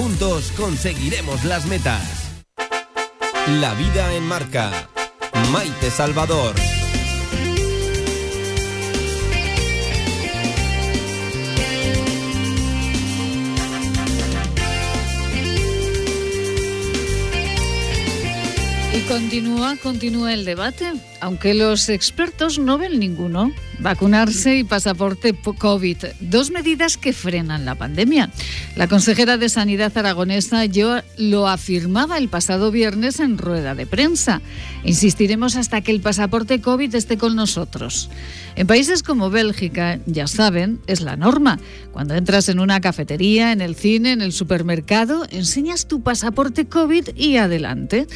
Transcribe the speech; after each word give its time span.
juntos 0.00 0.50
conseguiremos 0.56 1.44
las 1.44 1.66
metas. 1.66 2.40
La 3.60 3.74
vida 3.74 4.14
en 4.14 4.22
marca. 4.26 4.88
Maite 5.52 5.90
Salvador. 5.90 6.54
Continúa, 19.10 19.74
continúa 19.74 20.32
el 20.32 20.44
debate, 20.44 20.92
aunque 21.20 21.52
los 21.52 21.88
expertos 21.88 22.60
no 22.60 22.78
ven 22.78 23.00
ninguno. 23.00 23.50
Vacunarse 23.80 24.56
y 24.56 24.62
pasaporte 24.62 25.34
COVID, 25.34 25.96
dos 26.20 26.52
medidas 26.52 26.96
que 26.96 27.12
frenan 27.12 27.64
la 27.64 27.74
pandemia. 27.74 28.30
La 28.76 28.86
consejera 28.86 29.36
de 29.36 29.48
Sanidad 29.48 29.98
aragonesa 29.98 30.64
yo 30.66 31.00
lo 31.18 31.48
afirmaba 31.48 32.18
el 32.18 32.28
pasado 32.28 32.70
viernes 32.70 33.18
en 33.18 33.36
rueda 33.36 33.74
de 33.74 33.84
prensa. 33.84 34.42
Insistiremos 34.84 35.56
hasta 35.56 35.80
que 35.80 35.90
el 35.90 36.00
pasaporte 36.00 36.60
COVID 36.60 36.94
esté 36.94 37.18
con 37.18 37.34
nosotros. 37.34 38.10
En 38.54 38.68
países 38.68 39.02
como 39.02 39.28
Bélgica, 39.28 39.98
ya 40.06 40.28
saben, 40.28 40.78
es 40.86 41.00
la 41.00 41.16
norma. 41.16 41.58
Cuando 41.90 42.14
entras 42.14 42.48
en 42.48 42.60
una 42.60 42.80
cafetería, 42.80 43.50
en 43.50 43.60
el 43.60 43.74
cine, 43.74 44.12
en 44.12 44.22
el 44.22 44.32
supermercado, 44.32 45.26
enseñas 45.30 45.88
tu 45.88 46.00
pasaporte 46.00 46.66
COVID 46.66 47.08
y 47.16 47.38
adelante. 47.38 48.06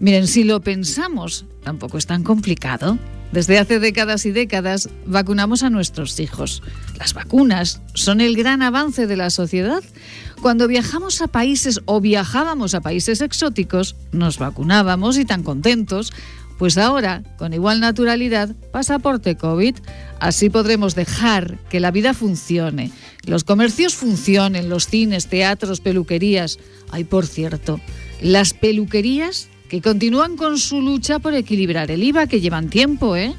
Miren, 0.00 0.26
si 0.26 0.44
lo 0.44 0.62
pensamos, 0.62 1.44
tampoco 1.62 1.98
es 1.98 2.06
tan 2.06 2.24
complicado. 2.24 2.98
Desde 3.32 3.58
hace 3.58 3.78
décadas 3.78 4.24
y 4.24 4.32
décadas 4.32 4.88
vacunamos 5.04 5.62
a 5.62 5.68
nuestros 5.68 6.18
hijos. 6.18 6.62
Las 6.98 7.12
vacunas 7.12 7.82
son 7.94 8.22
el 8.22 8.34
gran 8.34 8.62
avance 8.62 9.06
de 9.06 9.16
la 9.16 9.28
sociedad. 9.28 9.84
Cuando 10.40 10.66
viajamos 10.66 11.20
a 11.20 11.28
países 11.28 11.80
o 11.84 12.00
viajábamos 12.00 12.74
a 12.74 12.80
países 12.80 13.20
exóticos, 13.20 13.94
nos 14.10 14.38
vacunábamos 14.38 15.18
y 15.18 15.26
tan 15.26 15.42
contentos. 15.42 16.12
Pues 16.58 16.78
ahora, 16.78 17.22
con 17.36 17.52
igual 17.52 17.80
naturalidad, 17.80 18.56
pasaporte 18.72 19.36
COVID. 19.36 19.76
Así 20.18 20.48
podremos 20.48 20.94
dejar 20.94 21.58
que 21.68 21.78
la 21.78 21.90
vida 21.90 22.14
funcione, 22.14 22.90
los 23.26 23.44
comercios 23.44 23.94
funcionen, 23.94 24.70
los 24.70 24.86
cines, 24.86 25.28
teatros, 25.28 25.80
peluquerías. 25.80 26.58
Ay, 26.90 27.04
por 27.04 27.26
cierto, 27.26 27.80
las 28.20 28.54
peluquerías 28.54 29.50
que 29.70 29.80
continúan 29.80 30.36
con 30.36 30.58
su 30.58 30.82
lucha 30.82 31.20
por 31.20 31.32
equilibrar 31.32 31.92
el 31.92 32.02
IVA, 32.02 32.26
que 32.26 32.40
llevan 32.40 32.68
tiempo, 32.68 33.14
¿eh? 33.14 33.32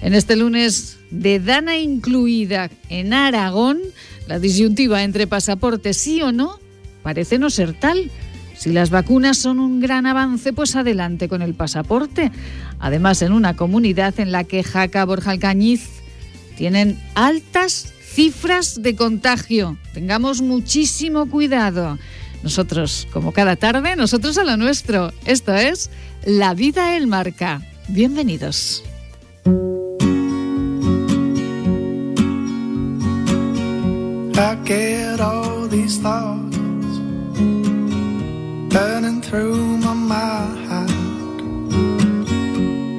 En 0.00 0.14
este 0.14 0.36
lunes 0.36 0.98
de 1.10 1.40
Dana 1.40 1.76
incluida 1.76 2.70
en 2.88 3.12
Aragón, 3.12 3.80
la 4.28 4.38
disyuntiva 4.38 5.02
entre 5.02 5.26
pasaporte 5.26 5.92
sí 5.92 6.22
o 6.22 6.30
no 6.30 6.60
parece 7.02 7.38
no 7.38 7.50
ser 7.50 7.72
tal. 7.72 8.10
Si 8.56 8.72
las 8.72 8.90
vacunas 8.90 9.38
son 9.38 9.58
un 9.58 9.80
gran 9.80 10.06
avance, 10.06 10.52
pues 10.52 10.76
adelante 10.76 11.28
con 11.28 11.42
el 11.42 11.54
pasaporte. 11.54 12.30
Además, 12.78 13.22
en 13.22 13.32
una 13.32 13.54
comunidad 13.54 14.18
en 14.18 14.32
la 14.32 14.44
que 14.44 14.62
Jaca 14.62 15.04
Borja 15.04 15.32
Alcañiz 15.32 15.88
tienen 16.56 16.98
altas 17.14 17.92
cifras 18.02 18.82
de 18.82 18.96
contagio. 18.96 19.76
Tengamos 19.94 20.42
muchísimo 20.42 21.28
cuidado. 21.28 21.98
Nosotros, 22.46 23.08
como 23.12 23.32
cada 23.32 23.56
tarde, 23.56 23.96
nosotros 23.96 24.38
a 24.38 24.44
lo 24.44 24.56
nuestro. 24.56 25.12
Esto 25.24 25.52
es 25.52 25.90
La 26.24 26.54
Vida 26.54 26.96
El 26.96 27.08
Marca. 27.08 27.60
Bienvenidos. 27.88 28.84
I 34.36 34.54
get 34.64 35.20
all 35.20 35.66
these 35.66 35.98
thoughts 36.00 36.56
burning 38.70 39.20
through 39.22 39.78
my 39.78 39.94
mind. 39.94 40.92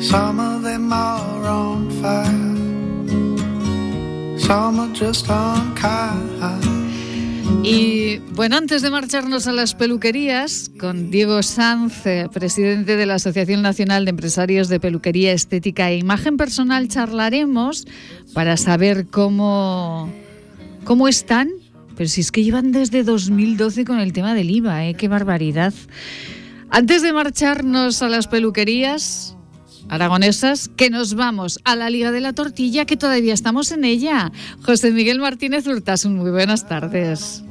Some 0.03 0.41
of 0.41 0.61
them 0.61 0.91
are 0.91 1.47
on 1.47 1.89
fire, 2.01 2.57
some 4.37 4.81
are 4.81 4.93
just 4.93 5.29
unkind. 5.29 6.76
Y 7.69 8.19
bueno, 8.31 8.55
antes 8.55 8.81
de 8.81 8.89
marcharnos 8.89 9.45
a 9.45 9.51
las 9.51 9.75
peluquerías, 9.75 10.71
con 10.79 11.11
Diego 11.11 11.43
Sanz, 11.43 12.05
eh, 12.05 12.29
presidente 12.31 12.95
de 12.95 13.05
la 13.05 13.15
Asociación 13.15 13.61
Nacional 13.61 14.05
de 14.05 14.11
Empresarios 14.11 14.69
de 14.69 14.79
Peluquería 14.79 15.33
Estética 15.33 15.91
e 15.91 15.97
Imagen 15.97 16.37
Personal, 16.37 16.87
charlaremos 16.87 17.85
para 18.33 18.55
saber 18.55 19.07
cómo, 19.07 20.09
cómo 20.85 21.09
están. 21.09 21.49
Pero 21.97 22.09
si 22.09 22.21
es 22.21 22.31
que 22.31 22.41
llevan 22.41 22.71
desde 22.71 23.03
2012 23.03 23.83
con 23.83 23.99
el 23.99 24.13
tema 24.13 24.33
del 24.33 24.49
IVA, 24.49 24.85
¿eh? 24.85 24.93
qué 24.93 25.09
barbaridad. 25.09 25.73
Antes 26.69 27.01
de 27.01 27.11
marcharnos 27.11 28.01
a 28.01 28.07
las 28.07 28.27
peluquerías, 28.27 29.35
aragonesas, 29.89 30.69
que 30.69 30.89
nos 30.89 31.15
vamos 31.15 31.59
a 31.65 31.75
la 31.75 31.89
Liga 31.89 32.13
de 32.13 32.21
la 32.21 32.31
Tortilla, 32.31 32.85
que 32.85 32.95
todavía 32.95 33.33
estamos 33.33 33.73
en 33.73 33.83
ella. 33.83 34.31
José 34.61 34.91
Miguel 34.91 35.19
Martínez 35.19 35.67
Hurtasun, 35.67 36.15
muy 36.15 36.31
buenas 36.31 36.65
tardes. 36.65 37.43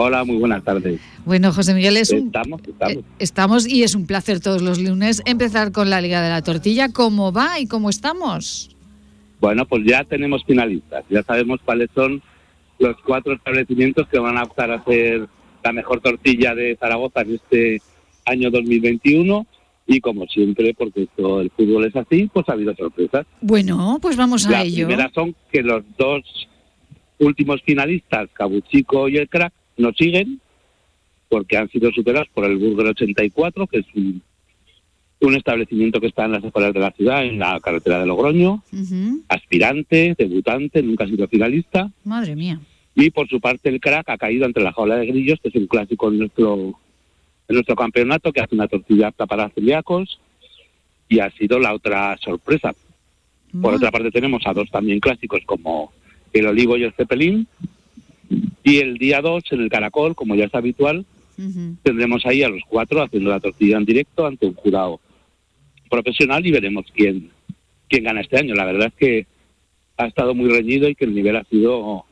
Hola, 0.00 0.22
muy 0.24 0.36
buenas 0.36 0.62
tardes. 0.62 1.00
Bueno, 1.24 1.52
José 1.52 1.74
Miguel, 1.74 1.96
es 1.96 2.10
un, 2.12 2.26
estamos, 2.26 2.60
estamos. 2.64 2.94
eh, 2.98 3.02
estamos 3.18 3.66
y 3.66 3.82
es 3.82 3.96
un 3.96 4.06
placer 4.06 4.38
todos 4.38 4.62
los 4.62 4.78
lunes 4.78 5.20
empezar 5.26 5.72
con 5.72 5.90
la 5.90 6.00
Liga 6.00 6.22
de 6.22 6.28
la 6.28 6.40
Tortilla. 6.40 6.90
¿Cómo 6.92 7.32
va 7.32 7.58
y 7.58 7.66
cómo 7.66 7.90
estamos? 7.90 8.70
Bueno, 9.40 9.66
pues 9.66 9.82
ya 9.84 10.04
tenemos 10.04 10.44
finalistas, 10.44 11.04
ya 11.10 11.24
sabemos 11.24 11.58
cuáles 11.64 11.88
son 11.96 12.22
los 12.78 12.96
cuatro 13.04 13.32
establecimientos 13.34 14.06
que 14.08 14.20
van 14.20 14.38
a 14.38 14.44
optar 14.44 14.70
a 14.70 14.76
hacer 14.76 15.26
la 15.64 15.72
mejor 15.72 16.00
tortilla 16.00 16.54
de 16.54 16.76
Zaragoza 16.78 17.22
en 17.22 17.34
este 17.34 17.82
año 18.24 18.50
2021 18.52 19.46
y 19.88 20.00
como 20.00 20.26
siempre, 20.26 20.74
porque 20.74 21.08
todo 21.16 21.40
el 21.40 21.50
fútbol 21.50 21.86
es 21.86 21.96
así, 21.96 22.30
pues 22.32 22.48
ha 22.48 22.52
habido 22.52 22.72
sorpresas. 22.76 23.26
Bueno, 23.40 23.98
pues 24.00 24.16
vamos 24.16 24.46
a 24.46 24.50
La 24.50 24.62
ello. 24.62 24.86
primera 24.86 25.10
son 25.12 25.34
que 25.50 25.60
los 25.62 25.82
dos 25.98 26.22
últimos 27.18 27.60
finalistas, 27.62 28.28
Cabuchico 28.32 29.08
y 29.08 29.16
el 29.16 29.28
Crack, 29.28 29.52
no 29.78 29.92
siguen 29.92 30.40
porque 31.28 31.56
han 31.56 31.68
sido 31.70 31.90
superados 31.92 32.28
por 32.32 32.44
el 32.44 32.56
Burger 32.56 32.86
84, 32.86 33.66
que 33.66 33.78
es 33.78 33.86
un, 33.94 34.22
un 35.20 35.34
establecimiento 35.34 36.00
que 36.00 36.06
está 36.06 36.24
en 36.24 36.32
las 36.32 36.44
afueras 36.44 36.72
de 36.72 36.80
la 36.80 36.90
ciudad, 36.92 37.24
en 37.24 37.38
la 37.38 37.58
carretera 37.60 38.00
de 38.00 38.06
Logroño, 38.06 38.62
aspirante, 39.28 40.14
debutante, 40.16 40.82
nunca 40.82 41.04
ha 41.04 41.08
sido 41.08 41.28
finalista. 41.28 41.90
Madre 42.04 42.34
mía. 42.36 42.60
Y 42.94 43.10
por 43.10 43.28
su 43.28 43.40
parte 43.40 43.68
el 43.68 43.80
crack 43.80 44.08
ha 44.08 44.18
caído 44.18 44.46
entre 44.46 44.62
la 44.62 44.72
jaula 44.72 44.96
de 44.96 45.06
grillos, 45.06 45.38
que 45.40 45.48
es 45.48 45.54
un 45.54 45.66
clásico 45.66 46.08
en 46.08 46.18
nuestro, 46.18 46.78
en 47.48 47.54
nuestro 47.54 47.76
campeonato, 47.76 48.32
que 48.32 48.40
hace 48.40 48.54
una 48.54 48.68
tortilla 48.68 49.08
apta 49.08 49.26
para 49.26 49.50
celíacos. 49.50 50.18
Y 51.08 51.20
ha 51.20 51.30
sido 51.30 51.58
la 51.58 51.74
otra 51.74 52.16
sorpresa. 52.18 52.74
Por 53.62 53.74
otra 53.74 53.90
parte 53.90 54.10
tenemos 54.10 54.42
a 54.46 54.52
dos 54.52 54.70
también 54.70 55.00
clásicos 55.00 55.40
como 55.46 55.92
el 56.32 56.46
olivo 56.46 56.76
y 56.76 56.84
el 56.84 56.92
cepelín. 56.92 57.46
Y 58.68 58.80
el 58.80 58.98
día 58.98 59.22
2 59.22 59.44
en 59.52 59.60
el 59.62 59.70
caracol, 59.70 60.14
como 60.14 60.34
ya 60.34 60.44
es 60.44 60.54
habitual, 60.54 61.06
tendremos 61.82 62.26
ahí 62.26 62.42
a 62.42 62.50
los 62.50 62.60
cuatro 62.68 63.02
haciendo 63.02 63.30
la 63.30 63.40
tortilla 63.40 63.78
en 63.78 63.86
directo 63.86 64.26
ante 64.26 64.44
un 64.44 64.52
jurado 64.54 65.00
profesional 65.88 66.44
y 66.46 66.50
veremos 66.50 66.84
quién, 66.92 67.30
quién 67.88 68.04
gana 68.04 68.20
este 68.20 68.38
año. 68.38 68.54
La 68.54 68.66
verdad 68.66 68.88
es 68.88 68.94
que 68.94 69.26
ha 69.96 70.06
estado 70.06 70.34
muy 70.34 70.50
reñido 70.50 70.86
y 70.86 70.94
que 70.94 71.06
el 71.06 71.14
nivel 71.14 71.36
ha 71.36 71.44
sido 71.44 72.04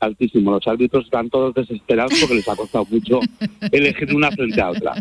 altísimo. 0.00 0.50
Los 0.52 0.66
árbitros 0.66 1.04
están 1.04 1.30
todos 1.30 1.54
desesperados 1.54 2.12
porque 2.20 2.34
les 2.36 2.48
ha 2.48 2.56
costado 2.56 2.86
mucho 2.90 3.20
elegir 3.72 4.14
una 4.14 4.30
frente 4.30 4.60
a 4.60 4.70
otra, 4.70 4.94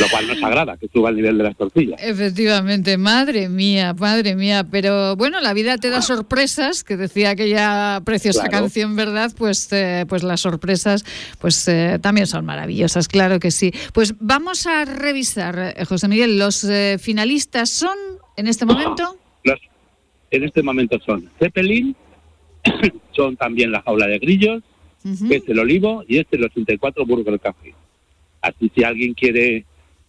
lo 0.00 0.08
cual 0.10 0.26
nos 0.26 0.42
agrada, 0.42 0.76
que 0.76 0.88
suba 0.88 1.10
el 1.10 1.16
nivel 1.16 1.38
de 1.38 1.44
las 1.44 1.56
tortillas. 1.56 2.00
Efectivamente, 2.02 2.96
madre 2.98 3.48
mía, 3.48 3.94
madre 3.94 4.34
mía. 4.34 4.64
Pero 4.70 5.14
bueno, 5.16 5.40
la 5.40 5.52
vida 5.54 5.76
te 5.78 5.90
da 5.90 6.02
sorpresas, 6.02 6.82
que 6.84 6.96
decía 6.96 7.30
aquella 7.30 8.00
preciosa 8.04 8.48
Claro. 8.48 8.64
canción, 8.64 8.96
¿verdad? 8.96 9.30
Pues, 9.36 9.72
eh, 9.72 10.04
pues 10.08 10.22
las 10.22 10.40
sorpresas 10.40 11.04
pues 11.40 11.68
eh, 11.68 11.98
también 12.00 12.26
son 12.26 12.44
maravillosas, 12.44 13.08
claro 13.08 13.38
que 13.38 13.50
sí. 13.50 13.72
Pues 13.92 14.14
vamos 14.20 14.66
a 14.66 14.84
revisar, 14.84 15.74
eh, 15.76 15.84
José 15.84 16.08
Miguel, 16.08 16.38
los 16.38 16.64
eh, 16.64 16.96
finalistas 16.98 17.70
son 17.70 17.96
en 18.36 18.46
este 18.46 18.64
momento. 18.64 19.16
Los, 19.44 19.60
en 20.30 20.44
este 20.44 20.62
momento 20.62 20.98
son 21.04 21.30
Zeppelin, 21.38 21.94
son 23.12 23.36
también 23.36 23.70
la 23.72 23.82
jaula 23.82 24.06
de 24.06 24.18
grillos, 24.18 24.62
que 25.28 25.36
es 25.36 25.48
el 25.48 25.58
olivo, 25.58 26.04
y 26.08 26.18
este 26.18 26.36
el 26.36 26.44
84 26.44 27.06
Burger 27.06 27.38
Café. 27.38 27.74
Así 28.40 28.70
si 28.74 28.82
alguien 28.82 29.14
quiere 29.14 29.64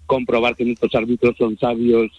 comprobar 0.06 0.56
que 0.56 0.66
nuestros 0.66 0.94
árbitros 0.96 1.36
son 1.38 1.58
sabios 1.58 2.10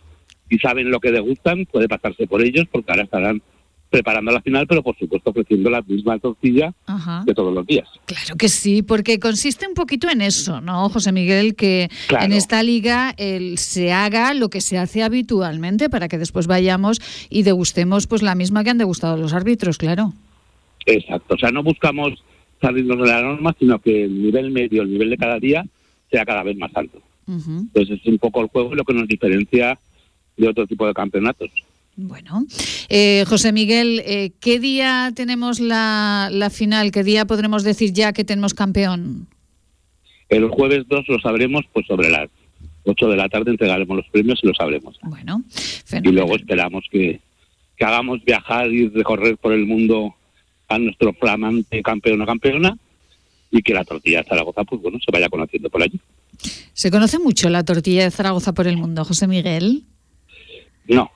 y 0.49 0.58
saben 0.58 0.90
lo 0.90 1.00
que 1.00 1.11
degustan, 1.11 1.67
puede 1.67 1.88
pasarse 1.88 2.26
por 2.26 2.43
ellos, 2.43 2.67
porque 2.70 2.90
ahora 2.93 3.05
estarán 3.05 3.43
preparando 3.90 4.31
la 4.31 4.43
final, 4.43 4.67
pero 4.67 4.82
por 4.82 4.96
supuesto 4.99 5.31
ofreciendo 5.31 5.70
la 5.70 5.81
misma 5.82 6.19
tortilla 6.19 6.75
Ajá. 6.87 7.23
de 7.25 7.32
todos 7.32 7.55
los 7.55 7.67
días. 7.67 7.88
Claro 8.05 8.37
que 8.37 8.49
sí, 8.50 8.82
porque 8.82 9.19
consiste 9.19 9.67
un 9.67 9.73
poquito 9.75 10.11
en 10.11 10.20
eso, 10.20 10.61
¿no, 10.61 10.88
José 10.90 11.11
Miguel? 11.11 11.55
Que 11.55 11.88
Claro. 12.06 12.26
en 12.26 12.32
esta 12.32 12.62
liga 12.62 13.14
el, 13.17 13.56
se 13.56 13.93
haga 13.93 14.35
lo 14.35 14.50
que 14.50 14.61
se 14.61 14.76
hace 14.76 15.02
habitualmente 15.02 15.88
para 15.88 16.08
que 16.08 16.19
después 16.19 16.46
vayamos 16.46 17.00
y 17.31 17.44
degustemos 17.44 18.06
pues 18.06 18.23
la 18.23 18.35
misma 18.35 18.62
que 18.62 18.70
han 18.70 18.79
degustado 18.79 19.17
los 19.17 19.32
árbitros, 19.32 19.79
claro. 19.79 20.12
Exacto, 20.88 21.35
o 21.35 21.38
sea, 21.38 21.50
no 21.50 21.62
buscamos 21.62 22.23
salirnos 22.61 22.99
de 22.99 23.06
la 23.06 23.23
norma, 23.23 23.55
sino 23.58 23.79
que 23.79 24.05
el 24.05 24.23
nivel 24.23 24.50
medio, 24.50 24.82
el 24.82 24.90
nivel 24.90 25.11
de 25.11 25.17
cada 25.19 25.38
día, 25.38 25.64
sea 26.11 26.25
cada 26.25 26.43
vez 26.43 26.56
más 26.56 26.70
alto. 26.75 27.00
Entonces 27.26 28.00
es 28.00 28.06
un 28.06 28.19
poco 28.19 28.40
el 28.40 28.49
juego 28.49 28.75
lo 28.75 28.85
que 28.85 28.94
nos 28.94 29.06
diferencia 29.06 29.79
de 30.37 30.49
otro 30.49 30.67
tipo 30.67 30.87
de 30.87 30.94
campeonatos. 30.94 31.50
Bueno, 31.96 32.46
Eh, 32.88 33.25
José 33.26 33.52
Miguel, 33.52 34.00
eh, 34.06 34.31
¿qué 34.40 34.58
día 34.58 35.12
tenemos 35.14 35.61
la, 35.61 36.31
la 36.32 36.49
final? 36.49 36.90
¿Qué 36.90 37.05
día 37.05 37.26
podremos 37.26 37.64
decir 37.64 37.93
ya 37.93 38.14
que 38.14 38.25
tenemos 38.25 38.55
campeón? 38.55 39.26
El 40.31 40.49
jueves 40.49 40.85
2 40.88 41.08
lo 41.08 41.19
sabremos, 41.20 41.64
pues 41.73 41.87
sobre 41.87 42.08
las 42.08 42.31
8 42.85 43.08
de 43.11 43.17
la 43.17 43.29
tarde 43.29 43.50
entregaremos 43.50 43.96
los 43.96 44.08
premios 44.08 44.38
y 44.43 44.46
lo 44.46 44.55
sabremos. 44.55 44.99
Bueno, 45.02 45.43
Y 46.02 46.08
luego 46.12 46.37
esperamos 46.37 46.85
que, 46.90 47.20
que 47.76 47.85
hagamos 47.85 48.25
viajar 48.25 48.73
y 48.73 48.88
recorrer 48.88 49.37
por 49.37 49.52
el 49.52 49.67
mundo 49.67 50.14
a 50.68 50.78
nuestro 50.78 51.12
flamante 51.14 51.82
campeón 51.82 52.22
o 52.22 52.26
campeona 52.26 52.76
y 53.50 53.62
que 53.62 53.74
la 53.74 53.84
tortilla 53.84 54.22
de 54.22 54.28
Zaragoza, 54.28 54.64
pues 54.64 54.82
bueno, 54.82 54.98
se 55.04 55.10
vaya 55.10 55.28
conociendo 55.28 55.70
por 55.70 55.82
allí. 55.82 55.98
¿Se 56.72 56.90
conoce 56.90 57.18
mucho 57.18 57.48
la 57.48 57.64
tortilla 57.64 58.04
de 58.04 58.10
Zaragoza 58.10 58.52
por 58.52 58.66
el 58.66 58.76
mundo, 58.76 59.04
José 59.04 59.26
Miguel? 59.26 59.84
No, 60.86 61.10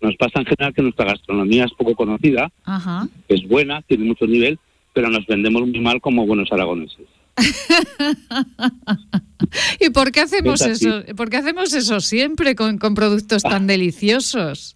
nos 0.00 0.16
pasa 0.16 0.40
en 0.40 0.46
general 0.46 0.74
que 0.74 0.82
nuestra 0.82 1.06
gastronomía 1.06 1.64
es 1.64 1.72
poco 1.72 1.94
conocida, 1.94 2.50
Ajá. 2.64 3.08
es 3.28 3.46
buena, 3.46 3.82
tiene 3.82 4.04
mucho 4.04 4.26
nivel, 4.26 4.58
pero 4.94 5.10
nos 5.10 5.26
vendemos 5.26 5.62
muy 5.62 5.80
mal 5.80 6.00
como 6.00 6.26
buenos 6.26 6.50
aragoneses. 6.52 7.06
¿Y 9.80 9.90
por 9.90 10.10
qué 10.10 10.20
hacemos 10.20 10.60
Es 10.60 10.82
eso? 10.82 11.02
¿Por 11.16 11.30
qué 11.30 11.36
hacemos 11.36 11.72
eso 11.72 12.00
siempre 12.00 12.54
con, 12.54 12.78
con 12.78 12.94
productos 12.94 13.42
tan 13.42 13.66
deliciosos? 13.66 14.74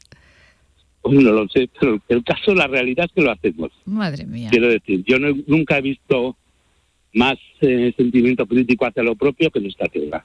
Pues 1.02 1.18
no 1.20 1.32
lo 1.32 1.48
sé, 1.48 1.68
pero 1.78 2.00
el 2.08 2.22
caso, 2.24 2.54
la 2.54 2.68
realidad 2.68 3.06
es 3.06 3.12
que 3.12 3.22
lo 3.22 3.32
hacemos. 3.32 3.70
Madre 3.84 4.24
mía. 4.24 4.48
Quiero 4.50 4.68
decir, 4.68 5.02
yo 5.04 5.18
no- 5.18 5.36
nunca 5.48 5.78
he 5.78 5.82
visto 5.82 6.36
más 7.14 7.36
eh, 7.60 7.92
sentimiento 7.96 8.46
crítico 8.46 8.86
hacia 8.86 9.02
lo 9.02 9.16
propio 9.16 9.50
que 9.50 9.58
en 9.58 9.66
esta 9.66 9.86
tierra. 9.86 10.24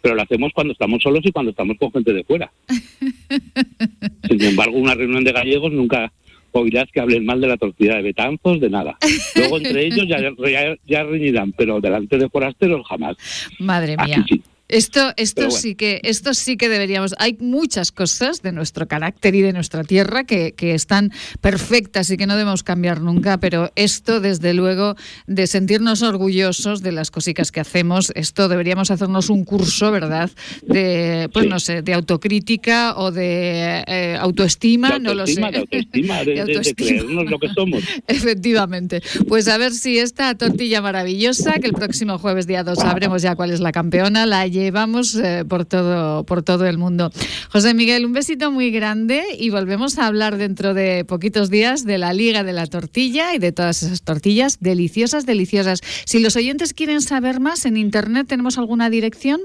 Pero 0.00 0.14
lo 0.14 0.22
hacemos 0.22 0.52
cuando 0.54 0.72
estamos 0.72 1.02
solos 1.02 1.22
y 1.24 1.32
cuando 1.32 1.50
estamos 1.50 1.76
con 1.78 1.90
gente 1.90 2.12
de 2.12 2.22
fuera. 2.24 2.52
Sin 4.28 4.42
embargo, 4.42 4.76
una 4.78 4.94
reunión 4.94 5.24
de 5.24 5.32
gallegos 5.32 5.72
nunca 5.72 6.12
oirás 6.52 6.88
que 6.92 7.00
hablen 7.00 7.24
mal 7.26 7.40
de 7.40 7.46
la 7.48 7.56
tortilla 7.56 7.96
de 7.96 8.02
Betanzos, 8.02 8.60
de 8.60 8.70
nada. 8.70 8.96
Luego 9.36 9.58
entre 9.58 9.86
ellos 9.86 10.06
ya, 10.08 10.18
ya, 10.20 10.76
ya 10.86 11.02
reñirán, 11.04 11.52
pero 11.52 11.80
delante 11.80 12.16
de 12.18 12.28
forasteros 12.28 12.86
jamás. 12.86 13.16
Madre 13.58 13.96
mía. 14.04 14.24
sí. 14.28 14.42
Esto, 14.68 15.12
esto 15.16 15.42
bueno. 15.46 15.56
sí 15.56 15.74
que, 15.74 16.00
esto 16.04 16.34
sí 16.34 16.56
que 16.56 16.68
deberíamos. 16.68 17.14
Hay 17.18 17.36
muchas 17.40 17.90
cosas 17.90 18.42
de 18.42 18.52
nuestro 18.52 18.86
carácter 18.86 19.34
y 19.34 19.40
de 19.40 19.52
nuestra 19.54 19.82
tierra 19.82 20.24
que, 20.24 20.52
que 20.52 20.74
están 20.74 21.10
perfectas 21.40 22.10
y 22.10 22.16
que 22.16 22.26
no 22.26 22.34
debemos 22.36 22.62
cambiar 22.62 23.00
nunca, 23.00 23.38
pero 23.38 23.70
esto, 23.76 24.20
desde 24.20 24.52
luego, 24.54 24.94
de 25.26 25.46
sentirnos 25.46 26.02
orgullosos 26.02 26.82
de 26.82 26.92
las 26.92 27.10
cositas 27.10 27.50
que 27.50 27.60
hacemos, 27.60 28.12
esto 28.14 28.48
deberíamos 28.48 28.90
hacernos 28.90 29.30
un 29.30 29.44
curso, 29.44 29.90
¿verdad? 29.90 30.30
De, 30.62 31.30
pues 31.32 31.44
Sí. 31.44 31.48
no 31.48 31.60
sé, 31.60 31.82
de 31.82 31.94
autocrítica 31.94 32.94
o 32.96 33.10
de 33.10 33.84
eh, 33.86 34.16
autoestima, 34.20 34.90
De 34.92 35.00
no 35.00 35.14
lo 35.14 35.26
sé. 35.26 35.40
autoestima, 35.42 35.50
de 35.50 35.58
autoestima, 35.60 36.18
de- 36.24 36.34
de 36.34 36.40
autoestima. 36.42 36.88
creernos 36.88 37.30
lo 37.30 37.38
que 37.38 37.48
somos. 37.54 37.82
Efectivamente. 38.06 39.00
Pues 39.28 39.48
a 39.48 39.56
ver 39.56 39.72
si 39.72 39.98
esta 39.98 40.34
tortilla 40.34 40.82
maravillosa, 40.82 41.54
que 41.54 41.66
el 41.68 41.72
próximo 41.72 42.18
jueves 42.18 42.46
día 42.46 42.64
2 42.64 42.78
sabremos 42.78 43.22
ya 43.22 43.34
cuál 43.34 43.50
es 43.50 43.60
la 43.60 43.72
campeona, 43.72 44.26
la 44.26 44.46
llevamos 44.58 45.14
eh, 45.14 45.44
por, 45.48 45.64
todo, 45.64 46.24
por 46.24 46.42
todo 46.42 46.66
el 46.66 46.78
mundo. 46.78 47.10
José 47.50 47.74
Miguel, 47.74 48.04
un 48.04 48.12
besito 48.12 48.50
muy 48.50 48.70
grande 48.70 49.22
y 49.38 49.50
volvemos 49.50 49.98
a 49.98 50.06
hablar 50.06 50.36
dentro 50.36 50.74
de 50.74 51.04
poquitos 51.04 51.50
días 51.50 51.84
de 51.84 51.98
la 51.98 52.12
Liga 52.12 52.44
de 52.44 52.52
la 52.52 52.66
Tortilla 52.66 53.34
y 53.34 53.38
de 53.38 53.52
todas 53.52 53.82
esas 53.82 54.02
tortillas 54.02 54.58
deliciosas, 54.60 55.26
deliciosas. 55.26 55.80
Si 56.04 56.18
los 56.20 56.36
oyentes 56.36 56.74
quieren 56.74 57.00
saber 57.00 57.40
más, 57.40 57.64
en 57.66 57.76
internet 57.76 58.26
tenemos 58.28 58.58
alguna 58.58 58.90
dirección. 58.90 59.40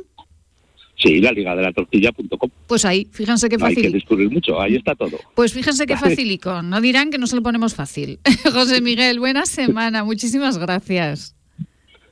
Sí, 0.95 1.19
la 1.19 1.31
liga 1.31 1.55
de 1.55 1.63
la 1.63 1.73
tortilla.com. 1.73 2.49
Pues 2.67 2.85
ahí, 2.85 3.07
fíjense 3.11 3.49
qué 3.49 3.57
No 3.57 3.65
hay 3.65 3.75
que 3.75 3.81
fácil. 3.81 3.93
descubrir 3.93 4.31
mucho, 4.31 4.61
ahí 4.61 4.75
está 4.75 4.93
todo. 4.95 5.17
Pues 5.35 5.51
fíjense 5.51 5.85
qué 5.87 5.97
facilico. 5.97 6.61
No 6.61 6.79
dirán 6.81 7.09
que 7.09 7.17
no 7.17 7.25
se 7.27 7.35
lo 7.35 7.41
ponemos 7.41 7.73
fácil. 7.73 8.19
José 8.53 8.79
Miguel, 8.79 9.19
buena 9.19 9.45
semana. 9.45 10.03
Muchísimas 10.03 10.57
gracias. 10.59 11.35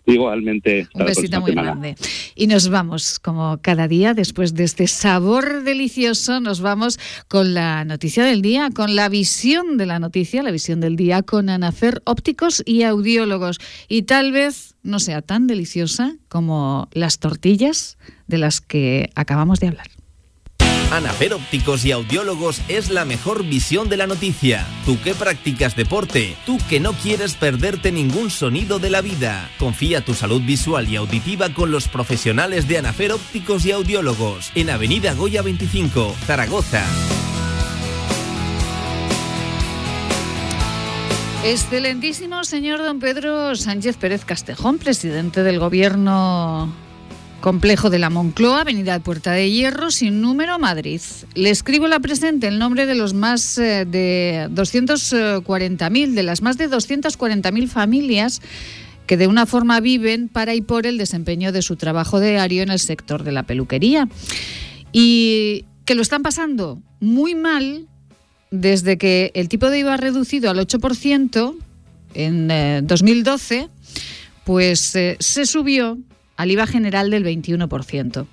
Igualmente. 0.05 0.87
Un 0.93 1.05
besito 1.05 1.39
muy 1.41 1.51
semana. 1.51 1.71
grande. 1.71 1.95
Y 2.35 2.47
nos 2.47 2.69
vamos, 2.69 3.19
como 3.19 3.59
cada 3.61 3.87
día, 3.87 4.13
después 4.13 4.53
de 4.55 4.63
este 4.63 4.87
sabor 4.87 5.63
delicioso, 5.63 6.39
nos 6.39 6.61
vamos 6.61 6.99
con 7.27 7.53
la 7.53 7.85
noticia 7.85 8.23
del 8.25 8.41
día, 8.41 8.69
con 8.73 8.95
la 8.95 9.09
visión 9.09 9.77
de 9.77 9.85
la 9.85 9.99
noticia, 9.99 10.43
la 10.43 10.51
visión 10.51 10.79
del 10.79 10.95
día, 10.95 11.21
con 11.21 11.49
Anafer 11.49 12.01
ópticos 12.05 12.63
y 12.65 12.83
audiólogos. 12.83 13.59
Y 13.87 14.03
tal 14.03 14.31
vez 14.31 14.75
no 14.83 14.99
sea 14.99 15.21
tan 15.21 15.47
deliciosa 15.47 16.15
como 16.27 16.89
las 16.93 17.19
tortillas 17.19 17.97
de 18.27 18.37
las 18.39 18.61
que 18.61 19.09
acabamos 19.15 19.59
de 19.59 19.67
hablar. 19.67 20.00
Anafer 20.91 21.33
Ópticos 21.33 21.85
y 21.85 21.93
Audiólogos 21.93 22.61
es 22.67 22.89
la 22.89 23.05
mejor 23.05 23.45
visión 23.45 23.87
de 23.87 23.95
la 23.95 24.07
noticia. 24.07 24.67
Tú 24.85 24.99
que 25.01 25.15
practicas 25.15 25.73
deporte, 25.73 26.35
tú 26.45 26.57
que 26.69 26.81
no 26.81 26.91
quieres 26.91 27.35
perderte 27.35 27.93
ningún 27.93 28.29
sonido 28.29 28.77
de 28.77 28.89
la 28.89 28.99
vida. 28.99 29.49
Confía 29.57 30.03
tu 30.03 30.13
salud 30.13 30.41
visual 30.41 30.89
y 30.89 30.97
auditiva 30.97 31.53
con 31.53 31.71
los 31.71 31.87
profesionales 31.87 32.67
de 32.67 32.79
Anafer 32.79 33.13
Ópticos 33.13 33.65
y 33.65 33.71
Audiólogos 33.71 34.51
en 34.53 34.69
Avenida 34.69 35.13
Goya 35.13 35.41
25, 35.41 36.13
Zaragoza. 36.25 36.83
Excelentísimo 41.45 42.43
señor 42.43 42.79
don 42.79 42.99
Pedro 42.99 43.55
Sánchez 43.55 43.95
Pérez 43.95 44.25
Castejón, 44.25 44.77
presidente 44.77 45.41
del 45.41 45.57
Gobierno 45.57 46.90
Complejo 47.41 47.89
de 47.89 47.97
la 47.97 48.11
Moncloa, 48.11 48.61
Avenida 48.61 48.99
Puerta 48.99 49.31
de 49.31 49.49
Hierro, 49.49 49.89
sin 49.89 50.21
número, 50.21 50.59
Madrid. 50.59 51.01
Le 51.33 51.49
escribo 51.49 51.87
la 51.87 51.99
presente 51.99 52.47
el 52.47 52.59
nombre 52.59 52.85
de 52.85 52.93
los 52.93 53.15
más 53.15 53.57
eh, 53.57 53.85
de 53.85 54.47
240.000, 54.51 56.13
de 56.13 56.23
las 56.23 56.43
más 56.43 56.57
de 56.57 56.69
240.000 56.69 57.67
familias 57.67 58.41
que 59.07 59.17
de 59.17 59.25
una 59.27 59.47
forma 59.47 59.79
viven 59.79 60.29
para 60.29 60.53
y 60.53 60.61
por 60.61 60.85
el 60.85 60.99
desempeño 60.99 61.51
de 61.51 61.63
su 61.63 61.75
trabajo 61.75 62.19
diario 62.19 62.61
en 62.61 62.69
el 62.69 62.79
sector 62.79 63.23
de 63.23 63.31
la 63.31 63.43
peluquería. 63.43 64.07
Y 64.93 65.65
que 65.83 65.95
lo 65.95 66.03
están 66.03 66.21
pasando 66.21 66.79
muy 66.99 67.33
mal 67.33 67.87
desde 68.51 68.97
que 68.99 69.31
el 69.33 69.49
tipo 69.49 69.69
de 69.69 69.79
IVA 69.79 69.97
reducido 69.97 70.51
al 70.51 70.59
8% 70.59 71.55
en 72.13 72.51
eh, 72.51 72.81
2012, 72.83 73.67
pues 74.43 74.95
eh, 74.95 75.17
se 75.19 75.45
subió 75.45 75.97
al 76.41 76.49
IVA 76.49 76.65
general 76.65 77.11
del 77.11 77.23
21%. 77.23 78.25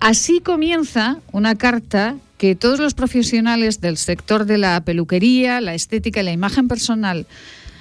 Así 0.00 0.40
comienza 0.40 1.18
una 1.30 1.54
carta 1.54 2.16
que 2.38 2.56
todos 2.56 2.80
los 2.80 2.94
profesionales 2.94 3.80
del 3.80 3.96
sector 3.96 4.46
de 4.46 4.58
la 4.58 4.80
peluquería, 4.80 5.60
la 5.60 5.74
estética 5.74 6.20
y 6.20 6.24
la 6.24 6.32
imagen 6.32 6.66
personal 6.66 7.26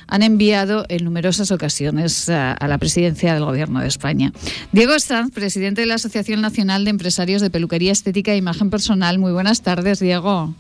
han 0.07 0.22
enviado 0.22 0.86
en 0.88 1.03
numerosas 1.03 1.50
ocasiones 1.51 2.29
a, 2.29 2.53
a 2.53 2.67
la 2.67 2.77
presidencia 2.77 3.34
del 3.34 3.43
Gobierno 3.43 3.79
de 3.79 3.88
España. 3.88 4.31
Diego 4.72 5.00
Sanz, 5.00 5.34
presidente 5.34 5.81
de 5.81 5.88
la 5.88 5.95
Asociación 5.95 6.41
Nacional 6.41 6.84
de 6.84 6.91
Empresarios 6.91 7.41
de 7.41 7.50
Peluquería 7.50 7.91
Estética 7.91 8.34
e 8.34 8.38
Imagen 8.38 8.69
Personal. 8.69 9.17
Muy 9.17 9.31
buenas 9.31 9.63
tardes, 9.63 10.00
Diego. 10.00 10.53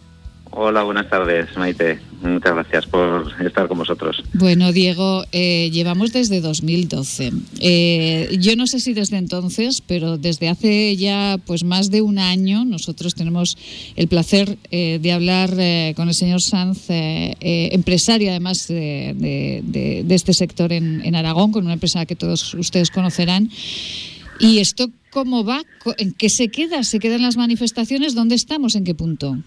Hola, 0.57 0.83
buenas 0.83 1.09
tardes, 1.09 1.49
Maite. 1.57 1.99
Muchas 2.21 2.53
gracias 2.53 2.85
por 2.85 3.29
estar 3.45 3.67
con 3.67 3.77
vosotros. 3.77 4.23
Bueno, 4.31 4.71
Diego, 4.71 5.25
eh, 5.33 5.69
llevamos 5.69 6.13
desde 6.13 6.39
2012. 6.39 7.33
Eh, 7.59 8.37
yo 8.39 8.55
no 8.55 8.65
sé 8.65 8.79
si 8.79 8.93
desde 8.93 9.17
entonces, 9.17 9.81
pero 9.85 10.17
desde 10.17 10.47
hace 10.47 10.95
ya 10.95 11.37
pues 11.45 11.65
más 11.65 11.91
de 11.91 12.01
un 12.01 12.19
año 12.19 12.63
nosotros 12.63 13.15
tenemos 13.15 13.57
el 13.97 14.07
placer 14.07 14.57
eh, 14.71 14.97
de 15.01 15.11
hablar 15.11 15.53
eh, 15.57 15.91
con 15.97 16.07
el 16.07 16.13
señor 16.13 16.41
Sanz, 16.41 16.89
eh, 16.89 17.35
eh, 17.41 17.69
empresario 17.73 18.29
además 18.29 18.69
de, 18.69 20.05
este 20.09 20.33
sector 20.33 20.71
en, 20.71 21.01
en 21.03 21.15
Aragón, 21.15 21.51
con 21.51 21.65
una 21.65 21.73
empresa 21.73 22.05
que 22.05 22.15
todos 22.15 22.53
ustedes 22.53 22.91
conocerán. 22.91 23.49
¿Y 24.39 24.59
esto 24.59 24.89
cómo 25.11 25.43
va? 25.43 25.63
¿En 25.97 26.13
qué 26.13 26.29
se 26.29 26.47
queda? 26.47 26.83
¿Se 26.83 26.99
quedan 26.99 27.23
las 27.23 27.35
manifestaciones? 27.35 28.15
¿Dónde 28.15 28.35
estamos? 28.35 28.75
¿En 28.75 28.85
qué 28.85 28.95
punto? 28.95 29.37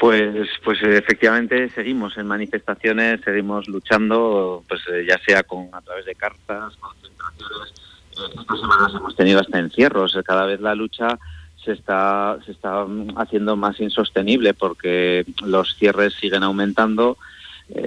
Pues, 0.00 0.48
pues 0.64 0.82
efectivamente 0.82 1.68
seguimos 1.68 2.16
en 2.16 2.26
manifestaciones, 2.26 3.20
seguimos 3.22 3.68
luchando, 3.68 4.64
pues 4.66 4.80
eh, 4.90 5.04
ya 5.06 5.18
sea 5.18 5.42
con 5.42 5.68
a 5.72 5.82
través 5.82 6.06
de 6.06 6.14
cartas, 6.14 6.74
concentraciones. 6.76 7.74
Eh, 8.12 8.40
Estas 8.40 8.60
semanas 8.60 8.92
hemos 8.94 9.14
tenido 9.14 9.40
hasta 9.40 9.58
encierros. 9.58 10.16
Eh, 10.16 10.22
Cada 10.24 10.46
vez 10.46 10.58
la 10.62 10.74
lucha 10.74 11.18
se 11.62 11.72
está 11.72 12.38
se 12.46 12.52
está 12.52 12.86
mm, 12.86 13.18
haciendo 13.18 13.56
más 13.56 13.78
insostenible 13.78 14.54
porque 14.54 15.26
los 15.44 15.76
cierres 15.76 16.14
siguen 16.14 16.44
aumentando, 16.44 17.18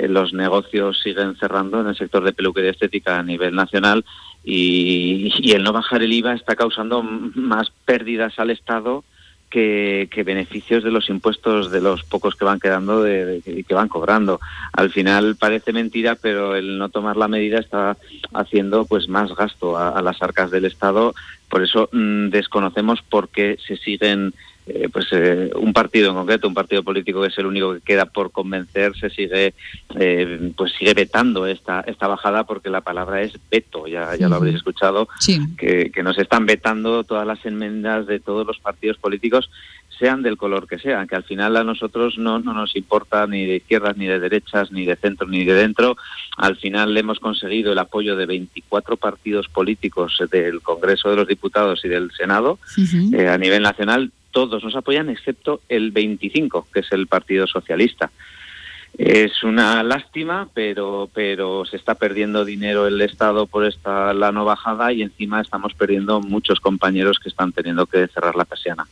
los 0.08 0.34
negocios 0.34 1.02
siguen 1.02 1.36
cerrando 1.38 1.82
en 1.82 1.88
el 1.88 1.98
sector 1.98 2.24
de 2.24 2.32
peluquería 2.32 2.72
estética 2.72 3.18
a 3.18 3.24
nivel 3.24 3.56
nacional 3.56 4.06
y, 4.44 5.52
el 5.52 5.64
no 5.64 5.74
bajar 5.74 6.04
el 6.04 6.14
IVA 6.14 6.36
está 6.36 6.56
causando 6.56 7.02
más 7.02 7.72
pérdidas 7.86 8.38
al 8.38 8.52
Estado 8.52 9.04
que, 9.54 10.24
beneficios 10.26 10.84
de 10.84 10.90
los 10.90 11.10
impuestos 11.10 11.70
de 11.70 11.80
los 11.80 12.04
pocos 12.04 12.36
que 12.36 12.44
van 12.44 12.60
quedando 12.60 13.06
y 13.08 13.64
que 13.64 13.76
van 13.76 13.88
cobrando. 13.88 14.40
Al 14.72 14.90
final 14.90 15.36
parece 15.36 15.72
mentira, 15.72 16.18
pero 16.20 16.56
el 16.56 16.80
no 16.80 16.90
tomar 16.90 17.18
la 17.18 17.28
medida 17.28 17.60
está 17.60 17.96
haciendo 18.34 18.86
pues 18.86 19.08
más 19.08 19.36
gasto 19.36 19.78
a, 19.78 20.02
las 20.02 20.22
arcas 20.24 20.50
del 20.50 20.66
Estado. 20.66 21.14
Por 21.50 21.62
eso 21.62 21.88
mm, 21.92 22.30
desconocemos 22.30 23.04
por 23.04 23.30
qué 23.30 23.58
se 23.66 23.78
siguen 23.78 24.34
eh, 24.66 24.88
pues 24.92 25.08
eh, 25.12 25.52
un 25.56 25.74
partido 25.74 26.10
en 26.10 26.16
concreto, 26.16 26.48
un 26.48 26.54
partido 26.54 26.84
político 26.84 27.22
que 27.22 27.28
es 27.28 27.38
el 27.38 27.48
único 27.48 27.74
que 27.74 27.82
queda 27.82 28.06
por 28.06 28.32
convencer, 28.32 28.96
se 28.96 29.10
sigue 29.10 29.54
eh, 30.00 30.52
pues 30.56 30.72
sigue 30.80 30.94
vetando 30.94 31.46
esta 31.46 31.82
esta 31.82 32.08
bajada 32.08 32.46
porque 32.46 32.70
la 32.70 32.80
palabra 32.80 33.22
es 33.22 33.34
veto, 33.52 33.88
ya, 33.88 34.16
ya 34.16 34.30
lo 34.30 34.38
habréis 34.38 34.56
escuchado, 34.56 35.10
que, 35.58 35.92
que 35.92 36.04
nos 36.04 36.18
están 36.18 36.46
vetando 36.46 37.04
todas 37.04 37.28
las 37.28 37.46
enmiendas 37.46 38.08
de 38.08 38.22
todos 38.22 38.48
los 38.48 38.58
partidos 38.60 38.98
políticos 38.98 39.50
sean 40.00 40.24
del 40.24 40.38
color 40.38 40.68
que 40.68 40.80
sean, 40.80 41.08
que 41.08 41.16
al 41.16 41.24
final 41.24 41.56
a 41.58 41.64
nosotros 41.64 42.18
no, 42.18 42.40
no 42.40 42.54
nos 42.54 42.76
importa 42.76 43.28
ni 43.28 43.46
de 43.46 43.58
izquierdas, 43.58 43.96
ni 43.96 44.08
de 44.08 44.20
derechas, 44.20 44.72
ni 44.72 44.86
de 44.86 44.96
centro, 44.96 45.28
ni 45.28 45.46
de 45.46 45.54
dentro. 45.54 45.98
Al 46.36 46.56
final 46.56 46.98
hemos 46.98 47.20
conseguido 47.20 47.72
el 47.72 47.80
apoyo 47.80 48.16
de 48.16 48.26
24 48.26 48.98
partidos 48.98 49.48
políticos 49.50 50.18
del 50.32 50.62
Congreso 50.62 51.10
de 51.10 51.16
los 51.18 51.28
Diputados 51.28 51.86
y 51.86 51.90
del 51.90 52.12
Senado 52.12 52.58
a 53.30 53.38
nivel 53.38 53.62
nacional 53.62 54.12
todos 54.34 54.64
nos 54.64 54.76
apoyan 54.76 55.10
excepto 55.10 55.62
el 55.70 55.92
25, 55.92 56.68
que 56.74 56.82
es 56.82 56.92
el 56.92 57.08
Partido 57.08 57.48
Socialista. 57.48 58.12
Es 58.98 59.44
una 59.44 59.82
lástima, 59.82 60.50
pero 60.54 61.10
pero 61.14 61.66
se 61.66 61.78
está 61.78 61.96
perdiendo 61.96 62.44
dinero 62.44 62.86
el 62.86 63.02
Estado 63.02 63.48
por 63.48 63.66
esta 63.66 64.14
la 64.14 64.32
no 64.32 64.44
bajada 64.44 64.92
y 64.92 65.02
encima 65.02 65.42
estamos 65.42 65.74
perdiendo 65.74 66.20
muchos 66.20 66.60
compañeros 66.60 67.20
que 67.20 67.30
están 67.30 67.54
teniendo 67.54 67.86
que 67.86 68.08
cerrar 68.08 68.36
la 68.36 68.46
persiana. 68.46 68.86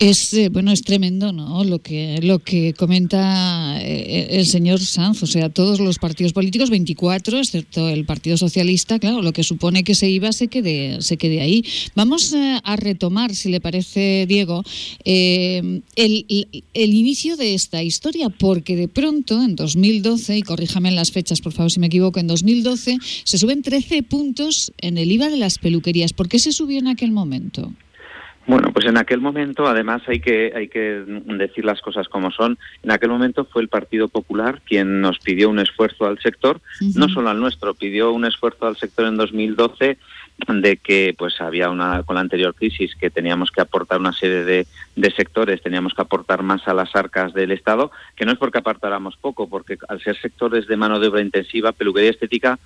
Es 0.00 0.32
eh, 0.32 0.48
bueno, 0.48 0.70
es 0.70 0.82
tremendo, 0.82 1.32
¿no? 1.32 1.64
Lo 1.64 1.80
que 1.80 2.20
lo 2.22 2.38
que 2.38 2.72
comenta 2.72 3.80
eh, 3.82 4.28
el 4.30 4.46
señor 4.46 4.78
Sanz, 4.78 5.24
o 5.24 5.26
sea, 5.26 5.48
todos 5.48 5.80
los 5.80 5.98
partidos 5.98 6.32
políticos, 6.32 6.70
24, 6.70 7.36
excepto 7.38 7.88
el 7.88 8.04
Partido 8.04 8.36
Socialista, 8.36 9.00
claro, 9.00 9.22
lo 9.22 9.32
que 9.32 9.42
supone 9.42 9.82
que 9.82 9.96
se 9.96 10.08
iba 10.08 10.30
se 10.30 10.46
quede 10.46 11.02
se 11.02 11.16
quede 11.16 11.40
ahí. 11.40 11.64
Vamos 11.96 12.32
eh, 12.32 12.60
a 12.62 12.76
retomar, 12.76 13.34
si 13.34 13.48
le 13.48 13.60
parece, 13.60 14.26
Diego, 14.28 14.62
el, 15.04 15.82
el, 15.96 16.94
inicio 16.94 17.36
de 17.36 17.54
esta 17.54 17.82
historia, 17.82 18.28
porque 18.28 18.76
de 18.76 18.86
pronto 18.86 19.42
en 19.42 19.56
2012 19.56 20.38
y 20.38 20.42
corríjame 20.42 20.90
en 20.90 20.94
las 20.94 21.10
fechas, 21.10 21.40
por 21.40 21.52
favor, 21.52 21.72
si 21.72 21.80
me 21.80 21.88
equivoco, 21.88 22.20
en 22.20 22.28
2012 22.28 22.98
se 23.24 23.38
suben 23.38 23.62
13 23.62 24.04
puntos 24.04 24.72
en 24.78 24.96
el 24.96 25.10
IVA 25.10 25.28
de 25.28 25.38
las 25.38 25.58
peluquerías. 25.58 26.12
¿Por 26.12 26.28
qué 26.28 26.38
se 26.38 26.52
subió 26.52 26.78
en 26.78 26.86
aquel 26.86 27.10
momento? 27.10 27.72
Bueno, 28.48 28.72
pues 28.72 28.86
en 28.86 28.96
aquel 28.96 29.20
momento, 29.20 29.66
además, 29.66 30.00
hay 30.06 30.20
que, 30.20 30.54
hay 30.56 30.68
que 30.68 31.04
decir 31.26 31.66
las 31.66 31.82
cosas 31.82 32.08
como 32.08 32.30
son. 32.30 32.56
En 32.82 32.90
aquel 32.90 33.10
momento 33.10 33.44
fue 33.44 33.60
el 33.60 33.68
Partido 33.68 34.08
Popular 34.08 34.62
quien 34.64 35.02
nos 35.02 35.18
pidió 35.18 35.50
un 35.50 35.58
esfuerzo 35.58 36.06
al 36.06 36.18
sector, 36.18 36.58
no 36.94 37.10
solo 37.10 37.28
al 37.28 37.40
nuestro, 37.40 37.74
pidió 37.74 38.10
un 38.10 38.24
esfuerzo 38.24 38.66
al 38.66 38.78
sector 38.78 39.04
en 39.04 39.18
2012 39.18 39.98
de 40.48 40.76
que 40.78 41.14
pues 41.18 41.42
había 41.42 41.68
una 41.68 42.04
con 42.04 42.14
la 42.14 42.22
anterior 42.22 42.54
crisis 42.54 42.94
que 42.94 43.10
teníamos 43.10 43.50
que 43.50 43.60
aportar 43.60 44.00
una 44.00 44.14
serie 44.14 44.44
de, 44.44 44.66
de, 44.96 45.10
sectores, 45.10 45.60
teníamos 45.60 45.92
que 45.92 46.00
aportar 46.00 46.42
más 46.42 46.66
a 46.68 46.72
las 46.72 46.96
arcas 46.96 47.34
del 47.34 47.50
Estado, 47.50 47.90
que 48.16 48.24
no 48.24 48.32
es 48.32 48.38
porque 48.38 48.58
apartáramos 48.58 49.18
poco, 49.18 49.46
porque 49.50 49.76
al 49.88 50.00
ser 50.00 50.16
sectores 50.16 50.66
de 50.66 50.76
mano 50.78 50.98
de 51.00 51.08
obra 51.08 51.20
intensiva, 51.20 51.72
peluquería 51.72 52.12
estética 52.12 52.58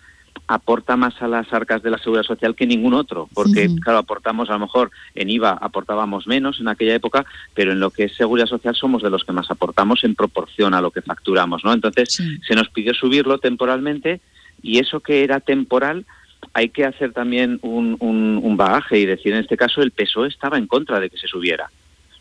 aporta 0.46 0.96
más 0.96 1.20
a 1.22 1.28
las 1.28 1.52
arcas 1.52 1.82
de 1.82 1.90
la 1.90 1.98
seguridad 1.98 2.24
social 2.24 2.54
que 2.54 2.66
ningún 2.66 2.94
otro, 2.94 3.28
porque 3.32 3.68
claro, 3.82 3.98
aportamos 3.98 4.50
a 4.50 4.54
lo 4.54 4.60
mejor 4.60 4.90
en 5.14 5.30
IVA 5.30 5.52
aportábamos 5.52 6.26
menos 6.26 6.60
en 6.60 6.68
aquella 6.68 6.94
época, 6.94 7.24
pero 7.54 7.72
en 7.72 7.80
lo 7.80 7.90
que 7.90 8.04
es 8.04 8.16
seguridad 8.16 8.46
social 8.46 8.74
somos 8.74 9.02
de 9.02 9.10
los 9.10 9.24
que 9.24 9.32
más 9.32 9.50
aportamos 9.50 10.04
en 10.04 10.14
proporción 10.14 10.74
a 10.74 10.80
lo 10.80 10.90
que 10.90 11.02
facturamos, 11.02 11.64
¿no? 11.64 11.72
Entonces 11.72 12.22
se 12.46 12.54
nos 12.54 12.68
pidió 12.68 12.92
subirlo 12.92 13.38
temporalmente 13.38 14.20
y 14.62 14.78
eso 14.78 15.00
que 15.00 15.24
era 15.24 15.40
temporal 15.40 16.04
hay 16.54 16.68
que 16.68 16.84
hacer 16.84 17.12
también 17.12 17.58
un, 17.62 17.96
un, 18.00 18.40
un 18.42 18.56
bagaje 18.56 18.98
y 18.98 19.06
decir 19.06 19.32
en 19.32 19.40
este 19.40 19.56
caso 19.56 19.80
el 19.80 19.92
PSOE 19.92 20.28
estaba 20.28 20.58
en 20.58 20.66
contra 20.66 21.00
de 21.00 21.08
que 21.08 21.18
se 21.18 21.28
subiera. 21.28 21.70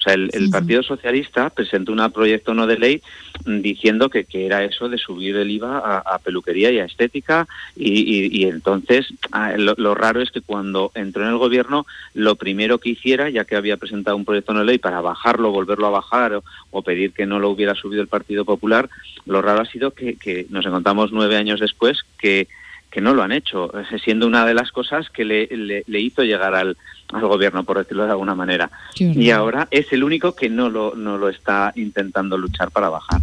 O 0.01 0.03
sea, 0.03 0.15
el, 0.15 0.50
Partido 0.50 0.81
Socialista 0.81 1.51
presentó 1.51 1.91
un 1.91 2.12
proyecto 2.12 2.55
no 2.55 2.65
de 2.65 2.79
ley 2.79 3.01
diciendo 3.46 4.10
que, 4.10 4.25
que 4.25 4.48
era 4.48 4.63
eso 4.63 4.89
de 4.89 4.98
subir 4.98 5.36
el 5.36 5.51
IVA 5.51 6.00
a, 6.00 6.17
peluquería 6.17 6.72
y 6.72 6.79
a 6.79 6.86
estética 6.86 7.48
y, 7.75 8.46
entonces 8.46 9.13
ah, 9.31 9.53
lo, 9.58 9.93
raro 9.93 10.20
es 10.20 10.31
que 10.31 10.41
cuando 10.41 10.91
entró 10.96 11.22
en 11.22 11.29
el 11.29 11.38
gobierno 11.38 11.86
lo 12.15 12.36
primero 12.36 12.79
que 12.79 12.89
hiciera, 12.89 13.29
ya 13.29 13.46
que 13.46 13.55
había 13.55 13.77
presentado 13.77 14.17
un 14.17 14.25
proyecto 14.25 14.53
no 14.53 14.62
de 14.62 14.65
ley 14.65 14.77
para 14.79 15.01
bajarlo, 15.01 15.51
volverlo 15.51 15.86
a 15.86 15.91
bajar 15.91 16.34
o, 16.34 16.43
o 16.72 16.81
pedir 16.81 17.13
que 17.13 17.27
no 17.27 17.38
lo 17.38 17.51
hubiera 17.51 17.75
subido 17.75 18.01
el 18.01 18.08
Partido 18.08 18.43
Popular, 18.43 18.89
lo 19.27 19.43
raro 19.43 19.62
ha 19.62 19.65
sido 19.65 19.91
que, 19.91 20.15
que 20.15 20.48
nos 20.50 20.65
encontramos 20.65 21.12
nueve 21.12 21.38
años 21.38 21.60
después 21.60 22.00
que 22.17 22.48
que 22.92 23.02
no 23.02 23.14
lo 23.14 23.24
han 23.24 23.32
hecho, 23.32 23.72
siendo 24.04 24.28
una 24.28 24.46
de 24.46 24.54
las 24.54 24.72
cosas 24.72 25.10
que 25.10 25.24
le, 25.24 25.48
le, 25.88 26.00
hizo 26.00 26.24
llegar 26.24 26.54
al, 26.54 26.76
al, 27.14 27.22
gobierno, 27.22 27.64
por 27.64 27.78
decirlo 27.78 28.04
de 28.04 28.12
alguna 28.12 28.36
manera. 28.36 28.70
Y 29.00 29.30
ahora 29.30 29.70
es 29.72 29.92
el 29.94 30.04
único 30.04 30.36
que 30.36 30.50
no 30.50 30.70
lo, 30.70 30.94
no 30.96 31.18
lo 31.18 31.30
está 31.30 31.72
intentando 31.78 32.38
luchar 32.38 32.70
para 32.72 32.90
bajar. 32.90 33.22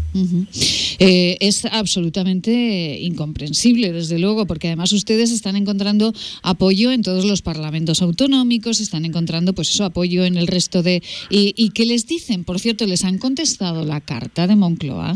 Eh, 0.99 1.37
es 1.41 1.67
absolutamente 1.67 2.99
incomprensible, 3.01 3.93
desde 3.93 4.19
luego, 4.19 4.47
porque 4.47 4.69
además 4.69 4.93
ustedes 4.93 5.31
están 5.31 5.55
encontrando 5.55 6.15
apoyo 6.43 6.91
en 6.91 7.03
todos 7.03 7.27
los 7.27 7.43
parlamentos 7.43 8.01
autonómicos, 8.01 8.81
están 8.81 9.05
encontrando 9.05 9.53
pues 9.53 9.69
eso, 9.69 9.85
apoyo 9.85 10.25
en 10.25 10.39
el 10.39 10.47
resto 10.47 10.83
de... 10.83 11.03
¿Y, 11.29 11.53
y 11.57 11.71
qué 11.71 11.85
les 11.85 12.07
dicen? 12.07 12.45
Por 12.45 12.59
cierto, 12.59 12.87
¿les 12.87 13.05
han 13.05 13.19
contestado 13.19 13.85
la 13.85 14.01
carta 14.01 14.47
de 14.47 14.57
Moncloa? 14.57 15.15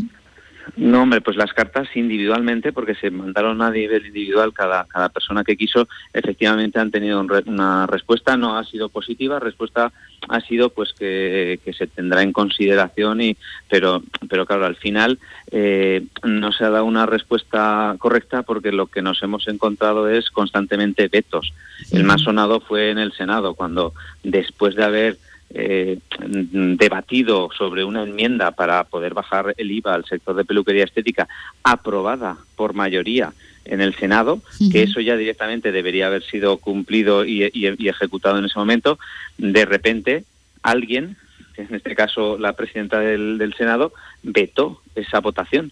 No, 0.75 1.03
hombre, 1.03 1.21
pues 1.21 1.37
las 1.37 1.53
cartas 1.53 1.87
individualmente, 1.95 2.71
porque 2.71 2.95
se 2.95 3.11
mandaron 3.11 3.61
a 3.61 3.69
nivel 3.69 4.05
individual 4.05 4.53
cada, 4.53 4.85
cada 4.85 5.09
persona 5.09 5.43
que 5.43 5.57
quiso, 5.57 5.87
efectivamente 6.13 6.79
han 6.79 6.91
tenido 6.91 7.25
una 7.45 7.85
respuesta, 7.85 8.37
no 8.37 8.57
ha 8.57 8.63
sido 8.63 8.89
positiva, 8.89 9.39
respuesta 9.39 9.91
ha 10.29 10.39
sido 10.41 10.69
pues 10.69 10.93
que, 10.93 11.59
se 11.77 11.87
tendrá 11.87 12.21
en 12.21 12.31
consideración, 12.31 13.21
y 13.21 13.37
pero, 13.69 14.03
pero 14.29 14.45
claro, 14.45 14.65
al 14.65 14.75
final 14.75 15.19
eh, 15.51 16.05
no 16.23 16.51
se 16.51 16.63
ha 16.63 16.69
dado 16.69 16.85
una 16.85 17.05
respuesta 17.05 17.95
correcta 17.99 18.43
porque 18.43 18.71
lo 18.71 18.87
que 18.87 19.01
nos 19.01 19.21
hemos 19.21 19.47
encontrado 19.47 20.09
es 20.09 20.29
constantemente 20.31 21.07
vetos. 21.07 21.53
El 21.91 22.03
más 22.03 22.21
sonado 22.21 22.61
fue 22.61 22.91
en 22.91 22.99
el 22.99 23.11
Senado, 23.13 23.53
cuando 23.53 23.93
después 24.23 24.75
de 24.75 24.83
haber 24.83 25.17
eh, 25.53 25.99
debatido 26.19 27.49
sobre 27.55 27.83
una 27.83 28.03
enmienda 28.03 28.51
para 28.51 28.83
poder 28.85 29.13
bajar 29.13 29.53
el 29.57 29.69
IVA 29.71 29.93
al 29.93 30.05
sector 30.05 30.35
de 30.35 30.45
peluquería 30.45 30.83
estética 30.83 31.27
aprobada 31.63 32.37
por 32.55 32.73
mayoría 32.73 33.33
en 33.65 33.79
el 33.79 33.93
Senado, 33.95 34.41
que 34.71 34.83
eso 34.83 34.99
ya 34.99 35.15
directamente 35.15 35.71
debería 35.71 36.07
haber 36.07 36.23
sido 36.23 36.57
cumplido 36.57 37.23
y, 37.23 37.43
ejecutado 37.87 38.39
en 38.39 38.45
ese 38.45 38.57
momento, 38.57 38.97
de 39.37 39.65
repente 39.65 40.25
alguien, 40.63 41.17
en 41.55 41.73
este 41.73 41.95
caso 41.95 42.37
la 42.37 42.53
presidenta 42.53 42.99
del, 42.99 43.37
del 43.37 43.53
Senado, 43.53 43.93
vetó 44.23 44.81
esa 44.95 45.19
votación. 45.19 45.71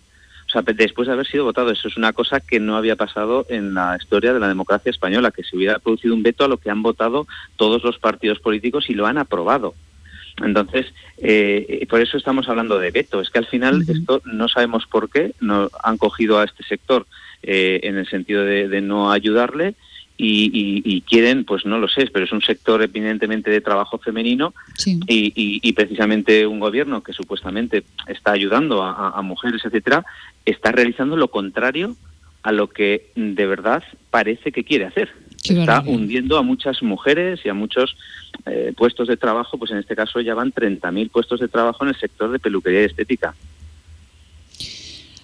O 0.52 0.54
sea, 0.54 0.64
después 0.74 1.08
de 1.08 1.14
haber 1.14 1.26
sido 1.26 1.46
votado, 1.46 1.72
eso 1.72 1.88
es 1.88 1.96
una 1.96 2.12
cosa 2.12 2.42
que 2.42 2.60
no 2.60 2.76
había 2.76 2.98
pasado 2.98 3.46
en 3.48 3.74
la 3.74 3.96
historia 3.98 4.34
de 4.34 4.40
la 4.42 4.50
democracia 4.50 4.90
española, 4.90 5.32
que 5.32 5.46
se 5.46 5.56
hubiera 5.56 5.80
producido 5.80 6.14
un 6.14 6.24
veto 6.24 6.44
a 6.44 6.50
lo 6.50 6.58
que 6.58 6.70
han 6.70 6.84
votado 6.84 7.26
todos 7.56 7.86
los 7.86 8.00
partidos 8.00 8.40
políticos 8.40 8.90
y 8.90 8.94
lo 8.94 9.08
han 9.08 9.18
aprobado. 9.18 9.74
Entonces, 10.44 10.88
eh, 11.20 11.86
por 11.90 12.02
eso 12.02 12.18
estamos 12.18 12.50
hablando 12.50 12.80
de 12.80 12.92
veto. 12.92 13.22
Es 13.22 13.30
que 13.30 13.40
al 13.40 13.46
final 13.46 13.86
esto 13.88 14.22
no 14.26 14.50
sabemos 14.50 14.86
por 14.88 15.10
qué 15.10 15.34
no 15.40 15.70
han 15.84 15.98
cogido 15.98 16.40
a 16.40 16.44
este 16.44 16.64
sector 16.64 17.06
eh, 17.44 17.80
en 17.84 17.98
el 17.98 18.08
sentido 18.08 18.44
de, 18.44 18.82
no 18.82 19.12
ayudarle 19.12 19.76
y, 20.24 21.02
quieren, 21.02 21.46
pues 21.46 21.66
no 21.66 21.80
lo 21.80 21.88
sé, 21.88 22.08
pero 22.14 22.26
es 22.26 22.32
un 22.32 22.42
sector 22.42 22.84
evidentemente 22.84 23.50
de 23.50 23.60
trabajo 23.60 23.98
femenino 23.98 24.54
y, 24.86 25.74
precisamente 25.74 26.46
un 26.46 26.60
gobierno 26.60 27.02
que 27.02 27.14
supuestamente 27.14 27.84
está 28.08 28.32
ayudando 28.34 28.84
a, 28.84 29.20
mujeres, 29.24 29.62
etcétera, 29.66 30.06
está 30.46 30.72
realizando 30.72 31.16
lo 31.16 31.30
contrario 31.30 31.96
a 32.44 32.52
lo 32.52 32.70
que 32.70 33.12
de 33.16 33.46
verdad 33.46 33.84
parece 34.10 34.52
que 34.52 34.64
quiere 34.64 34.86
hacer. 34.86 35.10
está 35.44 35.82
hundiendo 35.82 36.38
a 36.38 36.42
muchas 36.44 36.82
mujeres 36.82 37.42
y 37.46 37.50
a 37.50 37.54
muchos 37.54 37.96
eh, 38.46 38.74
puestos 38.76 39.08
de 39.08 39.18
trabajo, 39.18 39.58
pues 39.58 39.72
en 39.72 39.78
este 39.78 39.96
caso 39.96 40.20
ya 40.22 40.34
van 40.34 40.52
30.000 40.52 41.12
puestos 41.12 41.40
de 41.40 41.48
trabajo 41.48 41.84
en 41.84 41.90
el 41.90 42.00
sector 42.00 42.32
de 42.32 42.40
peluquería 42.40 42.82
y 42.82 42.86
estética 42.86 43.36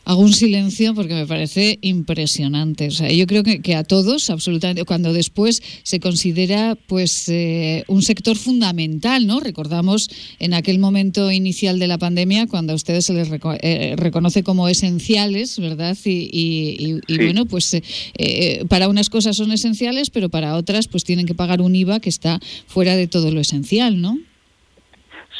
hago 0.07 0.21
un 0.21 0.31
silencio 0.31 0.95
porque 0.95 1.13
me 1.13 1.27
parece 1.27 1.79
impresionante. 1.81 2.87
O 2.87 2.91
sea, 2.91 3.11
yo 3.11 3.27
creo 3.27 3.43
que, 3.43 3.75
a 3.75 3.83
todos, 3.83 4.29
absolutamente, 4.29 4.85
cuando 4.85 5.11
después 5.11 5.61
se 5.83 5.99
considera 5.99 6.77
pues 6.87 7.27
eh, 7.27 7.83
un 7.87 8.01
sector 8.01 8.37
fundamental, 8.37 9.27
¿no? 9.27 9.41
Recordamos 9.41 10.09
en 10.39 10.53
aquel 10.53 10.79
momento 10.79 11.29
inicial 11.29 11.77
de 11.77 11.87
la 11.87 11.97
pandemia 11.97 12.47
cuando 12.47 12.71
a 12.71 12.77
ustedes 12.77 13.05
se 13.05 13.13
les 13.13 13.29
eh, 13.61 13.95
reconoce 13.97 14.43
como 14.43 14.69
esenciales, 14.69 15.59
¿verdad? 15.59 15.97
Y, 16.05 17.01
bueno, 17.09 17.45
pues 17.45 17.73
eh, 17.73 18.63
para 18.69 18.87
unas 18.87 19.09
cosas 19.09 19.35
son 19.35 19.51
esenciales, 19.51 20.09
pero 20.09 20.29
para 20.29 20.55
otras 20.55 20.87
pues 20.87 21.03
tienen 21.03 21.25
que 21.25 21.35
pagar 21.35 21.59
un 21.59 21.75
IVA 21.75 21.99
que 21.99 22.09
está 22.09 22.39
fuera 22.67 22.95
de 22.95 23.07
todo 23.07 23.29
lo 23.29 23.41
esencial, 23.41 23.99
¿no? 23.99 24.17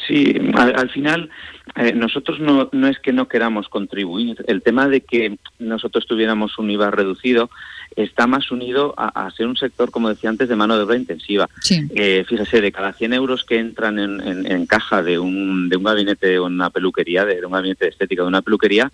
Sí, 0.06 0.34
al, 0.54 0.90
final 0.90 1.28
eh, 1.78 1.92
nosotros 1.92 2.40
no, 2.40 2.68
no 2.72 2.88
es 2.88 2.98
que 2.98 3.12
no 3.12 3.28
queramos 3.28 3.68
contribuir. 3.68 4.44
El 4.46 4.62
tema 4.62 4.88
de 4.88 5.00
que 5.00 5.38
nosotros 5.58 6.06
tuviéramos 6.06 6.58
un 6.58 6.70
IVA 6.70 6.90
reducido 6.90 7.50
está 7.96 8.26
más 8.26 8.50
unido 8.50 8.94
a, 8.96 9.30
ser 9.30 9.46
un 9.46 9.56
sector, 9.56 9.90
como 9.90 10.08
decía 10.08 10.30
antes, 10.30 10.48
de 10.48 10.56
mano 10.56 10.76
de 10.76 10.82
obra 10.82 10.96
intensiva. 10.96 11.48
Eh, 11.70 12.24
fíjese, 12.28 12.60
de 12.60 12.72
cada 12.72 12.92
100 12.92 13.12
euros 13.12 13.44
que 13.44 13.58
entran 13.58 13.98
en, 13.98 14.66
caja 14.66 15.02
de 15.02 15.18
un, 15.18 15.68
de 15.68 15.76
un 15.76 15.84
gabinete 15.84 16.38
o 16.38 16.46
una 16.46 16.70
peluquería, 16.70 17.24
de, 17.24 17.44
un 17.44 17.52
gabinete 17.52 17.86
de 17.86 17.90
estética 17.90 18.22
de 18.22 18.28
una 18.28 18.42
peluquería, 18.42 18.90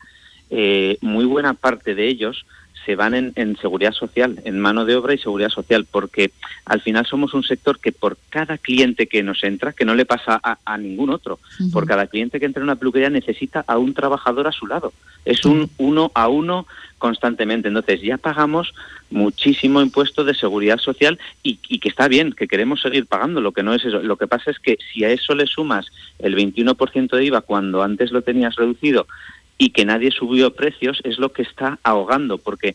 eh, 0.50 0.98
muy 1.00 1.24
buena 1.24 1.54
parte 1.54 1.94
de 1.94 2.06
ellos 2.06 2.46
se 2.84 2.96
van 2.96 3.14
en, 3.14 3.56
seguridad 3.56 3.92
social, 3.92 4.40
en 4.44 4.60
mano 4.60 4.84
de 4.84 4.96
obra 4.96 5.14
y 5.14 5.18
seguridad 5.18 5.48
social, 5.48 5.86
porque 5.90 6.30
al 6.64 6.80
final 6.80 7.06
somos 7.06 7.34
un 7.34 7.42
sector 7.42 7.78
que 7.78 7.92
por 7.92 8.16
cada 8.30 8.58
cliente 8.58 9.06
que 9.06 9.22
nos 9.22 9.42
entra, 9.44 9.72
que 9.72 9.84
no 9.84 9.94
le 9.94 10.04
pasa 10.04 10.40
a, 10.42 10.78
ningún 10.78 11.10
otro, 11.10 11.38
por 11.72 11.86
cada 11.86 12.06
cliente 12.06 12.38
que 12.38 12.46
entra 12.46 12.60
en 12.60 12.64
una 12.64 12.76
peluquería 12.76 13.10
necesita 13.10 13.64
a 13.66 13.78
un 13.78 13.94
trabajador 13.94 14.46
a 14.46 14.52
su 14.52 14.66
lado. 14.66 14.92
Es 15.24 15.44
un 15.44 15.70
uno 15.78 16.10
a 16.14 16.28
uno 16.28 16.66
constantemente. 16.98 17.68
Entonces 17.68 18.00
ya 18.02 18.18
pagamos 18.18 18.74
muchísimo 19.10 19.80
impuesto 19.80 20.24
de 20.24 20.34
seguridad 20.34 20.78
social 20.78 21.18
y, 21.42 21.58
y, 21.68 21.78
que 21.78 21.88
está 21.88 22.08
bien, 22.08 22.32
que 22.32 22.48
queremos 22.48 22.80
seguir 22.80 23.06
pagando, 23.06 23.40
lo 23.40 23.52
que 23.52 23.62
no 23.62 23.74
es 23.74 23.84
eso. 23.84 24.02
Lo 24.02 24.16
que 24.16 24.26
pasa 24.26 24.50
es 24.50 24.58
que 24.58 24.78
si 24.92 25.04
a 25.04 25.10
eso 25.10 25.34
le 25.34 25.46
sumas 25.46 25.86
el 26.18 26.34
21% 26.34 27.16
de 27.16 27.24
IVA 27.24 27.42
cuando 27.42 27.82
antes 27.82 28.10
lo 28.10 28.22
tenías 28.22 28.56
reducido, 28.56 29.06
y 29.56 29.70
que 29.70 29.84
nadie 29.84 30.10
subió 30.10 30.54
precios 30.54 31.00
es 31.04 31.18
lo 31.18 31.32
que 31.32 31.42
está 31.42 31.78
ahogando, 31.82 32.38
porque 32.38 32.74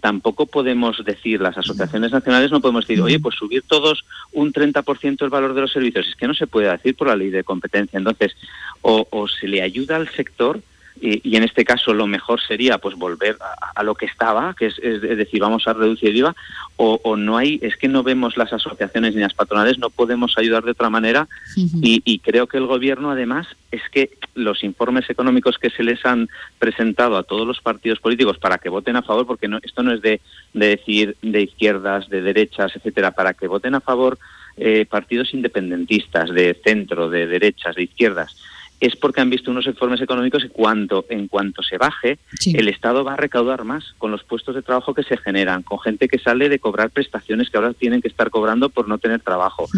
tampoco 0.00 0.46
podemos 0.46 1.04
decir, 1.04 1.40
las 1.40 1.58
asociaciones 1.58 2.12
nacionales 2.12 2.50
no 2.52 2.60
podemos 2.60 2.86
decir, 2.86 3.02
oye, 3.02 3.18
pues 3.18 3.34
subir 3.34 3.62
todos 3.66 4.04
un 4.32 4.52
30% 4.52 5.22
el 5.22 5.30
valor 5.30 5.54
de 5.54 5.62
los 5.62 5.72
servicios, 5.72 6.06
es 6.08 6.16
que 6.16 6.28
no 6.28 6.34
se 6.34 6.46
puede 6.46 6.70
decir 6.70 6.94
por 6.94 7.08
la 7.08 7.16
ley 7.16 7.30
de 7.30 7.42
competencia. 7.42 7.98
Entonces, 7.98 8.36
o, 8.82 9.06
o 9.10 9.26
se 9.26 9.48
le 9.48 9.62
ayuda 9.62 9.96
al 9.96 10.08
sector 10.08 10.60
y, 11.00 11.36
en 11.36 11.42
este 11.42 11.64
caso 11.64 11.94
lo 11.94 12.06
mejor 12.06 12.40
sería 12.40 12.78
pues 12.78 12.94
volver 12.94 13.36
a, 13.74 13.82
lo 13.82 13.94
que 13.94 14.06
estaba, 14.06 14.54
que 14.54 14.66
es, 14.66 14.78
es, 14.78 15.00
decir, 15.00 15.40
vamos 15.40 15.66
a 15.66 15.72
reducir 15.72 16.10
el 16.10 16.16
IVA, 16.18 16.36
o, 16.76 17.16
no 17.16 17.36
hay, 17.36 17.58
es 17.62 17.76
que 17.76 17.88
no 17.88 18.02
vemos 18.02 18.36
las 18.36 18.52
asociaciones 18.52 19.14
ni 19.14 19.20
las 19.20 19.34
patronales, 19.34 19.78
no 19.78 19.90
podemos 19.90 20.36
ayudar 20.38 20.62
de 20.62 20.70
otra 20.70 20.90
manera 20.90 21.28
y, 21.56 22.18
creo 22.20 22.46
que 22.46 22.58
el 22.58 22.66
gobierno 22.66 23.10
además 23.10 23.46
es 23.70 23.82
que 23.90 24.10
los 24.34 24.62
informes 24.62 25.08
económicos 25.08 25.58
que 25.58 25.70
se 25.70 25.82
les 25.82 26.04
han 26.04 26.28
presentado 26.58 27.16
a 27.16 27.22
todos 27.22 27.46
los 27.46 27.60
partidos 27.60 27.98
políticos 27.98 28.38
para 28.38 28.58
que 28.58 28.68
voten 28.68 28.96
a 28.96 29.02
favor, 29.02 29.26
porque 29.26 29.48
no, 29.48 29.58
esto 29.62 29.82
no 29.82 29.92
es 29.92 30.02
de, 30.02 30.20
de 30.52 30.66
decir 30.66 31.16
de 31.22 31.42
izquierdas, 31.42 32.08
de 32.08 32.22
derechas, 32.22 32.72
etcétera, 32.74 33.10
para 33.12 33.34
que 33.34 33.46
voten 33.46 33.74
a 33.74 33.80
favor 33.80 34.18
eh, 34.56 34.84
partidos 34.84 35.32
independentistas, 35.32 36.30
de 36.30 36.58
centro, 36.62 37.08
de 37.08 37.26
derechas, 37.26 37.76
de 37.76 37.84
izquierdas, 37.84 38.36
es 38.80 38.96
porque 38.96 39.20
han 39.20 39.30
visto 39.30 39.50
unos 39.50 39.66
informes 39.66 40.00
económicos 40.00 40.44
y 40.44 40.48
cuanto, 40.48 41.04
en 41.10 41.28
cuanto 41.28 41.62
se 41.62 41.76
baje, 41.76 42.18
el 42.46 42.68
Estado 42.68 43.04
va 43.04 43.12
a 43.12 43.16
recaudar 43.16 43.64
más 43.64 43.94
con 43.98 44.10
los 44.10 44.24
puestos 44.24 44.54
de 44.54 44.62
trabajo 44.62 44.94
que 44.94 45.02
se 45.02 45.18
generan, 45.18 45.62
con 45.62 45.78
gente 45.80 46.08
que 46.08 46.18
sale 46.18 46.48
de 46.48 46.58
cobrar 46.58 46.90
prestaciones 46.90 47.50
que 47.50 47.58
ahora 47.58 47.74
tienen 47.74 48.00
que 48.00 48.08
estar 48.08 48.30
cobrando 48.30 48.70
por 48.70 48.88
no 48.88 48.98
tener 48.98 49.20
trabajo. 49.20 49.68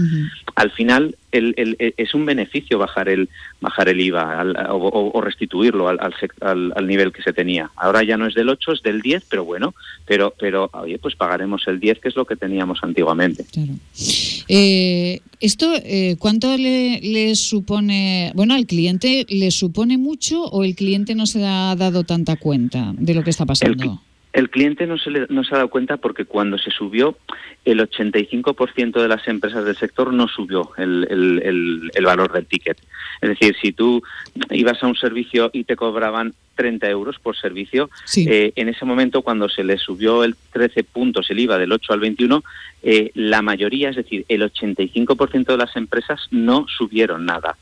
Al 0.54 0.71
final 0.71 1.16
el, 1.32 1.76
es 1.78 2.14
un 2.14 2.26
beneficio 2.26 2.78
bajar 2.78 3.09
el 3.09 3.28
bajar 3.61 3.88
el 3.88 4.00
IVA 4.00 4.44
o, 4.71 5.21
restituirlo 5.21 5.88
al, 5.88 5.99
al, 6.40 6.87
nivel 6.87 7.12
que 7.12 7.23
se 7.23 7.32
tenía. 7.32 7.71
Ahora 7.76 8.02
ya 8.02 8.16
no 8.16 8.26
es 8.26 8.35
del 8.35 8.49
8, 8.49 8.73
es 8.73 8.82
del 8.82 9.00
10, 9.00 9.25
pero 9.28 9.44
bueno, 9.44 9.75
pero 10.06 10.35
pero 10.38 10.71
oye, 10.75 10.99
pues 10.99 11.16
pagaremos 11.16 11.66
el 11.66 11.80
10 11.80 12.00
que 12.00 12.09
es 12.09 12.16
lo 12.16 12.25
que 12.25 12.37
teníamos 12.37 12.80
antiguamente. 12.82 13.44
Eh, 14.49 15.20
esto 15.40 15.72
eh, 15.75 16.16
¿cuánto 16.18 16.56
le, 16.56 17.00
le 17.00 17.34
supone, 17.34 18.32
bueno, 18.34 18.54
al 18.54 18.66
cliente 18.66 19.26
le 19.28 19.50
supone 19.50 19.99
mucho 19.99 20.44
o 20.44 20.64
el 20.64 20.75
cliente 20.75 21.14
no 21.14 21.26
se 21.26 21.44
ha 21.44 21.75
dado 21.76 22.04
tanta 22.04 22.37
cuenta 22.37 22.94
de 22.96 23.14
lo 23.14 23.25
que 23.25 23.30
está 23.30 23.46
pasando? 23.46 24.00
El, 24.32 24.50
cliente 24.50 24.86
no 24.86 24.98
se, 24.98 25.10
no 25.28 25.44
se 25.44 25.54
ha 25.54 25.58
dado 25.58 25.70
cuenta 25.70 25.96
porque 25.96 26.24
cuando 26.24 26.58
se 26.58 26.70
subió, 26.70 27.16
el 27.64 27.80
85% 27.80 29.00
de 29.00 29.08
las 29.08 29.26
empresas 29.28 29.64
del 29.64 29.76
sector 29.76 30.12
no 30.12 30.28
subió 30.28 30.72
el, 30.78 31.06
el, 31.94 32.04
valor 32.04 32.32
del 32.32 32.46
ticket. 32.46 32.78
Es 33.21 33.28
decir, 33.28 33.54
si 33.60 33.73
tú 33.73 34.02
ibas 34.50 34.82
a 34.82 34.86
un 34.86 34.97
servicio 34.97 35.50
y 35.52 35.64
te 35.64 35.76
cobraban 35.76 36.34
30 36.54 36.88
euros 36.90 37.18
por 37.18 37.36
servicio. 37.36 37.90
Eh, 38.16 38.52
en 38.56 38.68
ese 38.68 38.84
momento, 38.84 39.23
cuando 39.23 39.49
se 39.49 39.64
le 39.64 39.78
subió 39.78 40.25
el 40.25 40.36
13 40.52 40.84
puntos 40.84 41.30
el 41.30 41.40
IVA 41.40 41.58
del 41.58 41.73
8 41.73 41.92
al 41.92 42.00
21, 42.00 42.45
eh, 42.82 43.10
la 43.14 43.42
mayoría, 43.42 43.90
es 43.90 43.97
decir, 43.97 44.25
el 44.28 44.42
85% 44.42 45.47
de 45.47 45.56
las 45.56 45.75
empresas 45.76 46.21
no 46.30 46.66
subieron 46.68 47.26
nada 47.26 47.56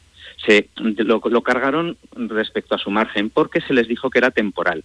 se 0.44 0.68
lo, 0.76 1.42
cargaron 1.42 1.96
respecto 2.12 2.74
a 2.74 2.78
su 2.78 2.90
margen 2.90 3.30
porque 3.30 3.60
se 3.60 3.74
les 3.74 3.88
dijo 3.88 4.08
que 4.08 4.18
era 4.18 4.30
temporal. 4.30 4.84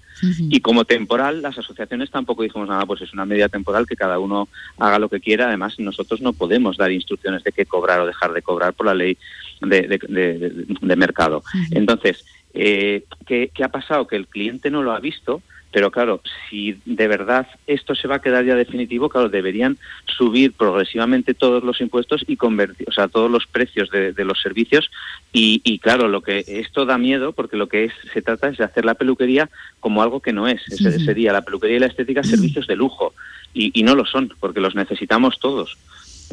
Y 0.50 0.60
como 0.60 0.86
temporal, 0.86 1.42
las 1.42 1.58
asociaciones 1.58 2.12
tampoco 2.12 2.44
dijimos 2.44 2.68
nada, 2.68 2.86
pues 2.86 3.02
es 3.02 3.14
una 3.14 3.26
media 3.26 3.48
temporal 3.48 3.88
que 3.88 3.96
cada 3.96 4.20
uno 4.20 4.50
haga 4.78 5.00
lo 5.00 5.10
que 5.10 5.22
quiera. 5.22 5.48
Además, 5.48 5.80
nosotros 5.80 6.22
no 6.22 6.34
podemos 6.34 6.78
dar 6.78 6.92
instrucciones 6.92 7.44
de 7.44 7.52
qué 7.52 7.66
cobrar 7.66 8.02
o 8.02 8.08
dejar 8.08 8.34
de 8.34 8.42
cobrar 8.42 8.74
por 8.74 8.88
la 8.88 8.94
ley 8.94 9.18
de, 9.62 10.96
mercado. 10.96 11.44
Entonces, 11.72 12.26
eh, 12.54 13.06
¿qué, 13.26 13.52
¿qué 13.54 13.64
ha 13.64 13.70
pasado? 13.70 14.08
Que 14.08 14.18
el 14.18 14.28
cliente 14.28 14.70
no 14.70 14.84
lo 14.84 14.92
ha 14.92 15.00
visto 15.00 15.42
pero 15.76 15.92
claro, 15.92 16.22
si 16.50 16.78
de 16.86 17.06
verdad 17.10 17.48
esto 17.68 17.96
se 17.96 18.08
va 18.08 18.16
a 18.16 18.22
quedar 18.22 18.46
ya 18.46 18.56
definitivo, 18.56 19.10
claro, 19.10 19.28
deberían 19.28 19.78
subir 20.06 20.54
progresivamente 20.54 21.34
todos 21.34 21.66
los 21.66 21.82
impuestos 21.82 22.24
y 22.26 22.38
convertir, 22.38 22.88
o 22.88 22.94
sea, 22.94 23.10
todos 23.10 23.30
los 23.30 23.46
precios 23.46 23.90
de, 23.90 24.14
los 24.24 24.42
servicios. 24.42 24.90
Y, 25.34 25.80
claro, 25.80 26.08
lo 26.08 26.22
que 26.22 26.46
esto 26.48 26.86
da 26.86 26.98
miedo 26.98 27.34
porque 27.34 27.58
lo 27.58 27.68
que 27.68 27.84
es, 27.84 27.94
se 28.14 28.22
trata 28.22 28.48
es 28.48 28.58
de 28.58 28.64
hacer 28.64 28.86
la 28.86 28.94
peluquería 28.94 29.50
como 29.82 30.02
algo 30.02 30.22
que 30.22 30.32
no 30.32 30.48
es. 30.48 30.62
Sería 30.64 31.34
la 31.34 31.42
peluquería 31.42 31.76
y 31.76 31.82
la 31.82 31.88
estética 31.88 32.24
servicios 32.24 32.68
de 32.68 32.78
lujo. 32.78 33.14
y 33.54 33.84
no 33.84 33.96
lo 33.96 34.06
son, 34.06 34.32
porque 34.40 34.62
los 34.62 34.76
necesitamos 34.76 35.40
todos. 35.42 35.76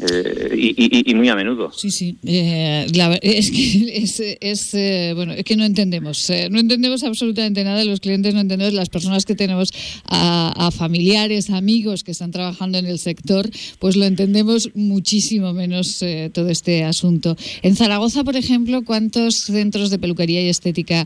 Eh, 0.01 1.03
y, 1.05 1.13
muy 1.13 1.29
a 1.29 1.35
menudo. 1.35 1.71
Sí, 1.71 1.91
sí. 1.91 2.17
Eh, 2.25 2.87
es 3.21 3.51
que 3.51 4.37
es, 4.41 4.73
eh, 4.73 5.13
bueno, 5.15 5.33
es 5.33 5.43
que 5.43 5.55
no 5.55 5.63
entendemos, 5.63 6.31
no 6.49 6.59
entendemos 6.59 7.03
absolutamente 7.03 7.63
nada. 7.63 7.85
Los 7.85 7.99
clientes 7.99 8.33
no 8.33 8.41
entendemos, 8.41 8.73
las 8.73 8.89
personas 8.89 9.25
que 9.25 9.35
tenemos 9.35 9.69
a, 10.05 10.71
familiares, 10.71 11.49
amigos 11.49 12.03
que 12.03 12.11
están 12.11 12.31
trabajando 12.31 12.77
en 12.77 12.85
el 12.85 12.99
sector, 12.99 13.47
pues 13.79 13.95
lo 13.95 14.05
entendemos 14.05 14.69
muchísimo 14.73 15.53
menos 15.53 16.03
todo 16.33 16.49
este 16.49 16.83
asunto. 16.83 17.35
En 17.61 17.75
Zaragoza, 17.75 18.23
por 18.23 18.35
ejemplo, 18.35 18.83
¿cuántos 18.83 19.35
centros 19.35 19.89
de 19.89 19.99
peluquería 19.99 20.41
y 20.41 20.49
estética 20.49 21.05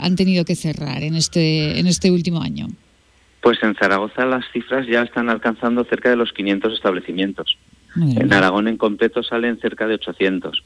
han 0.00 0.16
tenido 0.16 0.44
que 0.44 0.54
cerrar 0.54 1.02
en 1.02 1.16
este 1.16 1.78
en 1.78 1.86
este 1.86 2.10
último 2.10 2.40
año? 2.40 2.68
Pues 3.40 3.62
en 3.62 3.74
Zaragoza 3.74 4.24
las 4.24 4.44
cifras 4.52 4.86
ya 4.86 5.02
están 5.02 5.28
alcanzando 5.28 5.84
cerca 5.84 6.08
de 6.08 6.16
los 6.16 6.32
500 6.32 6.72
establecimientos. 6.72 7.58
En 7.96 8.32
Aragón 8.32 8.68
en 8.68 8.76
completo 8.76 9.22
salen 9.22 9.58
cerca 9.58 9.86
de 9.86 9.94
800. 9.94 10.62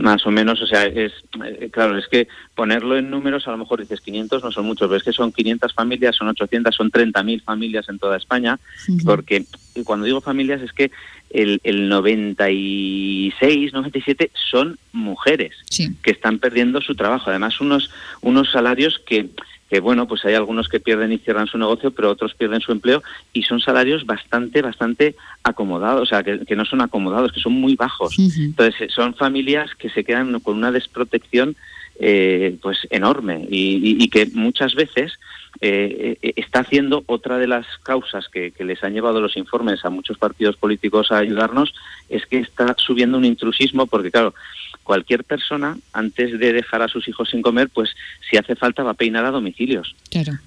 más 0.00 0.26
o 0.26 0.30
menos, 0.30 0.60
o 0.60 0.66
sea, 0.66 0.84
es 0.84 1.12
eh, 1.44 1.70
claro, 1.72 1.96
es 1.96 2.06
que 2.08 2.28
ponerlo 2.54 2.98
en 2.98 3.10
números, 3.10 3.48
a 3.48 3.52
lo 3.52 3.56
mejor 3.56 3.80
dices 3.80 4.00
500 4.00 4.44
no 4.44 4.52
son 4.52 4.66
muchos, 4.66 4.88
pero 4.88 4.98
es 4.98 5.02
que 5.02 5.12
son 5.12 5.32
500 5.32 5.72
familias, 5.72 6.16
son 6.16 6.28
800, 6.28 6.74
son 6.74 6.90
30.000 6.90 7.42
familias 7.42 7.88
en 7.88 7.98
toda 7.98 8.16
España, 8.18 8.58
porque 9.04 9.46
cuando 9.84 10.06
digo 10.06 10.20
familias 10.20 10.60
es 10.60 10.72
que 10.72 10.90
el, 11.30 11.60
el 11.64 11.88
96, 11.88 13.72
97 13.72 14.30
son 14.50 14.78
mujeres 14.92 15.54
que 16.02 16.10
están 16.10 16.38
perdiendo 16.38 16.80
su 16.80 16.94
trabajo, 16.94 17.30
además 17.30 17.60
unos, 17.60 17.90
unos 18.20 18.50
salarios 18.50 19.00
que 19.06 19.30
que 19.70 19.78
bueno, 19.78 20.08
pues 20.08 20.24
hay 20.24 20.34
algunos 20.34 20.68
que 20.68 20.80
pierden 20.80 21.12
y 21.12 21.18
cierran 21.18 21.46
su 21.46 21.56
negocio, 21.56 21.92
pero 21.92 22.10
otros 22.10 22.34
pierden 22.34 22.60
su 22.60 22.72
empleo 22.72 23.04
y 23.32 23.44
son 23.44 23.60
salarios 23.60 24.04
bastante, 24.04 24.62
bastante 24.62 25.14
acomodados, 25.44 26.02
o 26.02 26.06
sea, 26.06 26.24
que, 26.24 26.56
no 26.56 26.64
son 26.64 26.80
acomodados, 26.80 27.32
que 27.32 27.40
son 27.40 27.52
muy 27.52 27.76
bajos. 27.76 28.18
Entonces, 28.18 28.80
eh, 28.80 28.88
son 28.90 29.14
familias 29.14 29.70
que 29.76 29.88
se 29.88 30.02
quedan 30.02 30.40
con 30.40 30.56
una 30.56 30.72
desprotección 30.72 31.54
eh, 32.02 32.56
pues 32.62 32.78
enorme 32.90 33.46
y, 33.48 34.08
que 34.08 34.26
muchas 34.32 34.74
veces 34.74 35.12
eh, 35.60 36.16
está 36.34 36.60
haciendo 36.60 37.04
otra 37.06 37.38
de 37.38 37.46
las 37.46 37.66
causas 37.82 38.28
que, 38.28 38.50
que, 38.52 38.64
les 38.64 38.82
han 38.82 38.94
llevado 38.94 39.20
los 39.20 39.36
informes 39.36 39.84
a 39.84 39.90
muchos 39.90 40.16
partidos 40.16 40.56
políticos 40.56 41.12
a 41.12 41.18
ayudarnos 41.18 41.74
es 42.08 42.24
que 42.26 42.38
está 42.38 42.74
subiendo 42.78 43.18
un 43.18 43.26
intrusismo 43.26 43.86
porque 43.86 44.10
claro 44.10 44.34
cualquier 44.82 45.24
persona, 45.24 45.76
antes 45.92 46.38
de 46.38 46.52
dejar 46.52 46.82
a 46.82 46.88
sus 46.88 47.06
hijos 47.08 47.30
sin 47.30 47.42
comer, 47.42 47.68
pues 47.72 47.90
si 48.28 48.36
hace 48.36 48.56
falta 48.56 48.82
va 48.82 48.92
a 48.92 48.94
peinar 48.94 49.24
a 49.24 49.30
domicilios. 49.30 49.94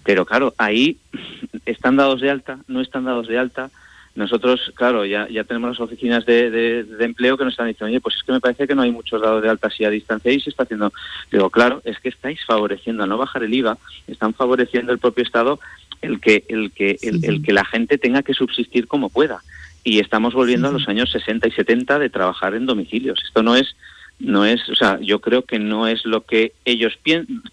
Pero 0.04 0.26
claro, 0.26 0.54
ahí 0.58 0.98
están 1.66 1.96
dados 1.96 2.22
de 2.22 2.30
alta, 2.30 2.60
no 2.68 2.82
están 2.82 3.06
dados 3.06 3.28
de 3.28 3.38
alta. 3.38 3.70
Nosotros, 4.16 4.72
claro, 4.76 5.06
ya, 5.06 5.28
ya 5.28 5.44
tenemos 5.44 5.72
las 5.72 5.80
oficinas 5.80 6.24
de, 6.26 6.86
empleo 7.00 7.36
que 7.36 7.46
nos 7.46 7.54
están 7.54 7.68
diciendo, 7.68 7.88
oye, 7.92 8.00
pues 8.00 8.16
es 8.16 8.24
que 8.24 8.32
me 8.32 8.40
parece 8.40 8.68
que 8.68 8.76
no 8.76 8.84
hay 8.84 8.92
muchos 8.92 9.20
dados 9.20 9.42
de 9.42 9.50
alta 9.50 9.72
si 9.72 9.86
a 9.86 9.90
distancia 9.90 10.32
y 10.32 10.40
se 10.40 10.52
está 10.52 10.64
haciendo. 10.64 10.94
Digo, 11.32 11.50
claro, 11.50 11.82
es 11.84 12.00
que 12.00 12.10
estáis 12.10 12.40
favoreciendo 12.46 13.04
a 13.04 13.08
no 13.08 13.18
bajar 13.18 13.44
el 13.44 13.54
IVA, 13.54 13.78
están 14.08 14.36
favoreciendo 14.36 14.92
el 14.92 15.00
propio 15.00 15.24
Estado 15.24 15.60
el 16.04 16.20
que, 16.20 16.44
el 16.50 16.72
que, 16.72 16.98
el 17.02 17.42
que 17.42 17.54
la 17.54 17.66
gente 17.66 17.98
tenga 17.98 18.22
que 18.22 18.34
subsistir 18.34 18.88
como 18.88 19.10
pueda. 19.10 19.42
Y 19.84 20.00
estamos 20.00 20.34
volviendo 20.34 20.68
a 20.68 20.72
los 20.72 20.88
años 20.88 21.12
60 21.12 21.48
y 21.48 21.52
70 21.52 22.00
de 22.00 22.10
trabajar 22.10 22.54
en 22.56 22.66
domicilios. 22.66 23.20
Esto 23.26 23.42
no 23.42 23.56
es 23.56 23.76
no 24.20 24.46
es, 24.46 24.68
o 24.70 24.76
sea, 24.76 25.00
yo 25.02 25.20
creo 25.20 25.44
que 25.44 25.60
no 25.60 25.88
es 25.88 26.06
lo 26.06 26.22
que 26.26 26.54
ellos 26.66 26.98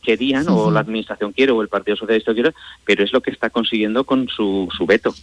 querían 0.03 0.49
o 0.49 0.71
la 0.71 0.81
administración 0.81 1.33
quiere 1.33 1.53
o 1.53 1.63
el 1.63 1.69
Partido 1.69 1.97
Socialista 1.97 2.35
quiere, 2.35 2.53
pero 2.85 3.03
es 3.03 3.13
lo 3.13 3.21
que 3.21 3.31
está 3.31 3.51
consiguiendo 3.51 4.05
con 4.05 4.29
su, 4.29 4.69
su 4.77 4.87
veto. 4.87 5.15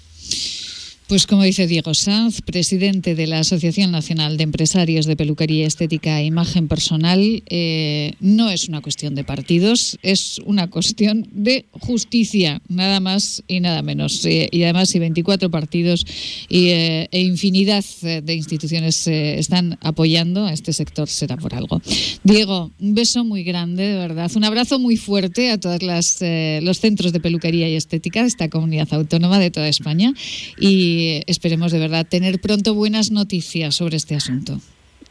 Pues 1.07 1.25
como 1.25 1.43
dice 1.43 1.67
Diego 1.67 1.93
Sanz, 1.93 2.41
presidente 2.41 3.15
de 3.15 3.27
la 3.27 3.39
Asociación 3.39 3.91
Nacional 3.91 4.35
de 4.35 4.43
Empresarios 4.43 5.05
de 5.05 5.15
Peluquería 5.15 5.65
Estética 5.65 6.19
e 6.19 6.25
Imagen 6.25 6.67
Personal, 6.67 7.43
eh, 7.47 8.11
no 8.19 8.49
es 8.49 8.67
una 8.67 8.81
cuestión 8.81 9.15
de 9.15 9.23
partidos, 9.23 9.97
es 10.03 10.41
una 10.43 10.69
cuestión 10.69 11.25
de 11.31 11.63
justicia, 11.71 12.61
nada 12.67 12.99
más 12.99 13.41
y 13.47 13.61
nada 13.61 13.81
menos. 13.83 14.25
Eh, 14.25 14.49
y 14.51 14.63
además, 14.63 14.89
si 14.89 14.99
24 14.99 15.49
partidos 15.49 16.05
y, 16.49 16.71
eh, 16.71 17.07
e 17.09 17.21
infinidad 17.21 17.85
de 18.01 18.35
instituciones 18.35 19.07
están 19.07 19.77
apoyando 19.79 20.45
a 20.45 20.51
este 20.51 20.73
sector, 20.73 21.07
será 21.07 21.37
por 21.37 21.55
algo. 21.55 21.81
Diego, 22.25 22.71
un 22.81 22.95
beso 22.95 23.23
muy 23.23 23.43
grande, 23.43 23.87
de 23.87 23.97
verdad. 23.97 24.29
Un 24.35 24.43
abrazo 24.43 24.77
muy 24.77 24.97
fuerte 24.97 25.51
a 25.51 25.57
todos 25.57 25.81
los 25.81 26.79
centros 26.79 27.13
de 27.13 27.21
peluquería 27.21 27.69
y 27.69 27.75
estética 27.75 28.23
de 28.23 28.27
esta 28.27 28.49
comunidad 28.49 28.89
autónoma 28.91 29.39
de 29.39 29.51
toda 29.51 29.69
España. 29.69 30.13
Y 30.59 30.96
esperemos 31.27 31.71
de 31.71 31.79
verdad 31.79 32.05
tener 32.07 32.39
pronto 32.39 32.73
buenas 32.73 33.11
noticias 33.11 33.75
sobre 33.75 33.97
este 33.97 34.15
asunto. 34.15 34.59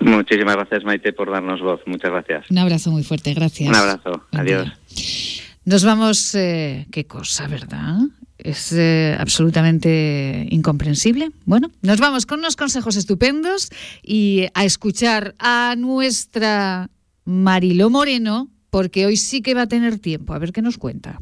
Muchísimas 0.01 0.57
gracias, 0.57 0.85
Maite, 0.85 1.13
por 1.13 1.31
darnos 1.31 1.61
voz. 1.61 1.81
Muchas 1.87 2.11
gracias. 2.11 2.51
Un 2.51 2.59
abrazo 2.59 2.91
muy 2.91 3.03
fuerte, 3.03 3.33
gracias. 3.35 3.69
Un 3.69 3.75
abrazo, 3.75 4.23
adiós. 4.33 4.69
Nos 5.65 5.85
vamos, 5.85 6.35
eh, 6.35 6.87
qué 6.93 7.07
cosa, 7.07 7.49
¿verdad? 7.49 7.99
Es 8.39 8.73
eh, 8.73 9.17
absolutamente 9.19 10.47
incomprensible. 10.51 11.31
Bueno, 11.45 11.71
nos 11.83 11.99
vamos 11.99 12.27
con 12.27 12.41
unos 12.41 12.57
consejos 12.57 12.97
estupendos 12.97 13.71
y 14.03 14.47
a 14.55 14.65
escuchar 14.65 15.35
a 15.39 15.75
nuestra 15.77 16.91
Mariló 17.25 17.91
Moreno, 17.91 18.49
porque 18.71 19.07
hoy 19.07 19.17
sí 19.17 19.43
que 19.43 19.55
va 19.55 19.63
a 19.63 19.67
tener 19.67 19.99
tiempo. 19.99 20.35
A 20.35 20.39
ver 20.39 20.53
qué 20.53 20.63
nos 20.63 20.79
cuenta. 20.79 21.21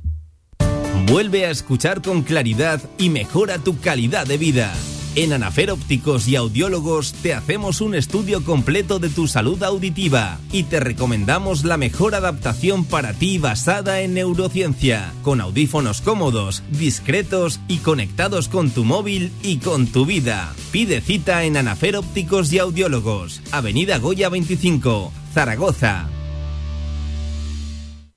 Vuelve 1.07 1.45
a 1.45 1.51
escuchar 1.51 2.01
con 2.01 2.23
claridad 2.23 2.81
y 2.99 3.11
mejora 3.11 3.59
tu 3.59 3.79
calidad 3.79 4.27
de 4.27 4.39
vida. 4.39 4.73
En 5.17 5.33
Anafer 5.33 5.71
Ópticos 5.71 6.27
y 6.27 6.35
Audiólogos 6.35 7.13
te 7.13 7.35
hacemos 7.35 7.83
un 7.83 7.95
estudio 7.95 8.43
completo 8.43 8.99
de 8.99 9.11
tu 9.11 9.29
salud 9.29 9.63
auditiva 9.63 10.39
y 10.51 10.65
te 10.65 10.81
recomendamos 10.81 11.65
la 11.65 11.77
mejor 11.77 12.15
adaptación 12.15 12.85
para 12.85 13.13
ti 13.13 13.39
basada 13.39 14.01
en 14.01 14.15
neurociencia, 14.15 15.13
con 15.23 15.41
audífonos 15.43 16.01
cómodos, 16.01 16.63
discretos 16.71 17.61
y 17.69 17.79
conectados 17.79 18.49
con 18.49 18.71
tu 18.71 18.85
móvil 18.85 19.31
y 19.43 19.59
con 19.59 19.87
tu 19.87 20.07
vida. 20.07 20.55
Pide 20.73 21.01
cita 21.03 21.45
en 21.45 21.59
Anafer 21.59 21.97
Ópticos 21.97 22.51
y 22.53 22.59
Audiólogos, 22.59 23.43
Avenida 23.53 23.99
Goya 23.99 24.31
25, 24.31 25.13
Zaragoza. 25.35 26.09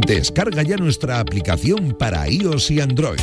Descarga 0.00 0.62
ya 0.62 0.76
nuestra 0.76 1.20
aplicación 1.20 1.96
para 1.98 2.28
iOS 2.28 2.70
y 2.70 2.80
Android. 2.80 3.20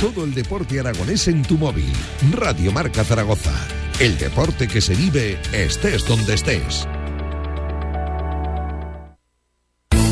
Todo 0.00 0.24
el 0.24 0.34
deporte 0.34 0.78
aragonés 0.78 1.26
en 1.28 1.42
tu 1.42 1.56
móvil. 1.56 1.92
Radio 2.32 2.70
Marca 2.72 3.02
Zaragoza. 3.04 3.54
El 3.98 4.16
deporte 4.18 4.68
que 4.68 4.80
se 4.80 4.94
vive 4.94 5.38
estés 5.52 6.06
donde 6.06 6.34
estés. 6.34 6.86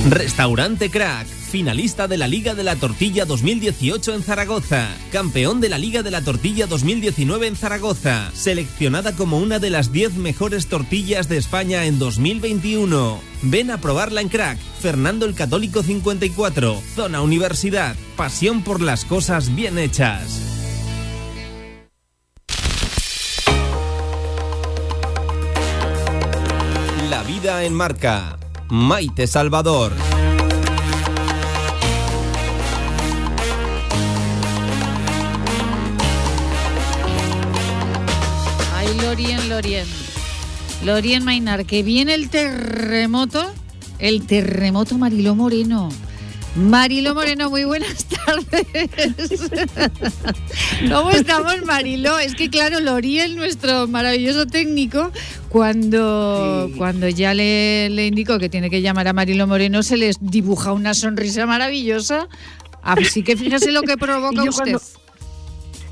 Restaurante 0.09 0.91
Crack, 0.91 1.27
finalista 1.51 2.07
de 2.07 2.17
la 2.17 2.29
Liga 2.29 2.55
de 2.55 2.63
la 2.63 2.77
Tortilla 2.77 3.25
2018 3.25 4.15
en 4.15 4.23
Zaragoza, 4.23 4.89
campeón 5.11 5.61
de 5.61 5.69
la 5.69 5.79
Liga 5.79 6.05
de 6.05 6.13
la 6.13 6.23
Tortilla 6.23 6.69
2019 6.69 7.49
en 7.49 7.57
Zaragoza, 7.57 8.31
seleccionada 8.33 9.17
como 9.17 9.39
una 9.39 9.59
de 9.59 9.69
las 9.69 9.93
10 9.93 10.15
mejores 10.15 10.69
tortillas 10.69 11.29
de 11.29 11.39
España 11.39 11.87
en 11.87 11.99
2021. 11.99 13.21
Ven 13.43 13.73
a 13.73 13.79
probarla 13.79 14.21
en 14.21 14.29
Crack, 14.29 14.59
Fernando 14.81 15.27
el 15.27 15.35
Católico 15.35 15.83
54, 15.83 16.81
Zona 16.95 17.21
Universidad, 17.21 17.97
pasión 18.17 18.63
por 18.63 18.81
las 18.81 19.05
cosas 19.05 19.55
bien 19.55 19.77
hechas. 19.77 20.41
La 27.11 27.25
vida 27.25 27.65
en 27.65 27.75
marca 27.75 28.39
Maite 28.69 29.27
Salvador. 29.27 29.93
Lorien, 39.21 39.49
Lorien. 39.51 39.87
Lorien 40.83 41.25
Mainar, 41.27 41.67
que 41.67 41.83
viene 41.83 42.15
el 42.15 42.31
terremoto, 42.31 43.53
el 43.99 44.27
terremoto 44.27 44.97
Mariló 44.97 45.35
Moreno. 45.35 45.91
Marilo 46.57 47.15
Moreno, 47.15 47.51
muy 47.51 47.65
buenas 47.65 48.07
tardes. 48.07 48.67
¿Cómo 50.91 51.11
estamos, 51.11 51.63
Marilo? 51.67 52.19
Es 52.19 52.35
que, 52.35 52.49
claro, 52.49 52.81
Loriel, 52.81 53.37
nuestro 53.37 53.87
maravilloso 53.89 54.47
técnico, 54.47 55.13
cuando, 55.51 56.71
cuando 56.79 57.07
ya 57.07 57.35
le, 57.35 57.91
le 57.91 58.07
indicó 58.07 58.39
que 58.39 58.49
tiene 58.49 58.71
que 58.71 58.81
llamar 58.81 59.07
a 59.07 59.13
Marilo 59.13 59.47
Moreno, 59.47 59.83
se 59.83 59.99
les 59.99 60.17
dibuja 60.19 60.73
una 60.73 60.95
sonrisa 60.95 61.45
maravillosa. 61.45 62.27
Así 62.83 63.23
que 63.23 63.37
fíjese 63.37 63.71
lo 63.71 63.83
que 63.83 63.97
provoca 63.99 64.45
usted. 64.45 64.79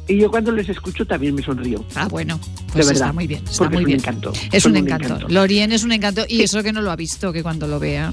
Y 0.09 0.19
yo 0.19 0.31
cuando 0.31 0.51
les 0.53 0.69
escucho 0.69 1.05
también 1.07 1.35
me 1.35 1.43
sonrío. 1.43 1.85
Ah, 1.95 2.09
bueno, 2.09 2.41
pues 2.73 2.87
de 2.87 2.93
verdad, 2.93 3.09
está 3.09 3.13
muy 3.13 3.27
bien. 3.27 3.45
Está 3.49 3.69
muy 3.69 3.79
es 3.79 3.85
bien. 3.85 3.89
un 3.99 4.01
encanto. 4.01 4.33
Es 4.53 4.65
un 4.65 4.77
encanto. 4.77 5.29
Lorien 5.29 5.71
es 5.73 5.85
un 5.85 5.93
encanto. 5.93 6.25
Y 6.29 6.43
eso 6.43 6.63
que 6.63 6.73
no 6.73 6.81
lo 6.83 6.91
ha 6.91 6.97
visto, 6.97 7.33
que 7.33 7.43
cuando 7.43 7.67
lo 7.69 7.79
vea. 7.79 8.13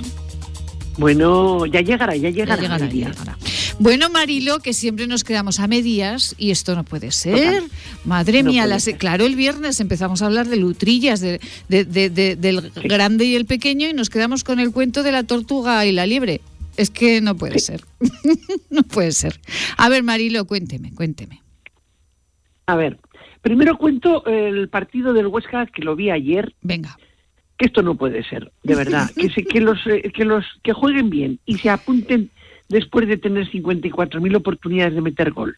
Bueno, 0.98 1.66
ya 1.66 1.82
llegará, 1.82 2.16
ya 2.16 2.30
llegará. 2.30 2.56
Ya 2.56 2.62
llegará, 2.62 2.86
ya 2.88 2.92
llegará. 3.10 3.38
Bueno, 3.80 4.10
Marilo, 4.10 4.60
que 4.60 4.74
siempre 4.74 5.08
nos 5.08 5.26
quedamos 5.26 5.60
a 5.60 5.68
medias 5.68 6.34
y 6.38 6.52
esto 6.52 6.74
no 6.76 6.86
puede 6.86 7.12
ser. 7.12 7.36
Total. 7.38 7.64
Madre 8.06 8.44
No 8.44 8.52
mía, 8.52 8.62
puede 8.64 8.74
las- 8.76 8.84
ser. 8.84 8.98
claro, 8.98 9.26
el 9.26 9.36
viernes 9.36 9.82
empezamos 9.82 10.22
a 10.22 10.28
hablar 10.28 10.48
de 10.48 10.56
lutrillas, 10.56 11.20
de, 11.20 11.42
de- 11.68 11.84
de- 11.84 12.10
de- 12.10 12.36
del 12.38 12.72
grande 12.86 13.26
y 13.26 13.36
el 13.36 13.46
pequeño 13.46 13.90
y 13.90 13.94
nos 13.94 14.10
quedamos 14.10 14.46
con 14.46 14.62
el 14.62 14.72
cuento 14.72 15.04
de 15.04 15.12
la 15.12 15.24
tortuga 15.24 15.86
y 15.86 15.92
la 15.92 16.06
liebre. 16.06 16.40
Es 16.78 16.90
que 16.90 17.20
no 17.20 17.36
puede 17.36 17.60
ser. 17.60 17.84
no 18.70 18.84
puede 18.84 19.12
ser. 19.12 19.42
A 19.76 19.90
ver, 19.90 20.04
Marilo, 20.04 20.46
cuénteme, 20.46 20.94
cuénteme. 20.94 21.42
A 22.68 22.76
ver, 22.76 22.98
primero 23.42 23.78
cuento 23.78 24.26
el 24.26 24.70
partido 24.70 25.14
del 25.14 25.28
Huesca 25.28 25.66
que 25.68 25.84
lo 25.84 25.96
vi 25.96 26.10
ayer, 26.10 26.54
Venga. 26.62 26.98
que 27.58 27.66
esto 27.68 27.82
no 27.84 27.96
puede 27.96 28.24
ser, 28.24 28.52
de 28.64 28.76
verdad. 28.76 29.10
que, 29.16 29.30
se, 29.30 29.44
que, 29.44 29.62
los, 29.62 29.86
eh, 29.88 30.12
que 30.14 30.26
los 30.26 30.46
que 30.64 30.74
jueguen 30.74 31.10
bien 31.10 31.40
y 31.46 31.58
se 31.58 31.70
apunten 31.70 32.30
después 32.70 33.08
de 33.08 33.18
tener 33.18 33.50
54.000 33.52 34.36
oportunidades 34.36 34.96
de 34.96 35.02
meter 35.02 35.32
gol. 35.32 35.56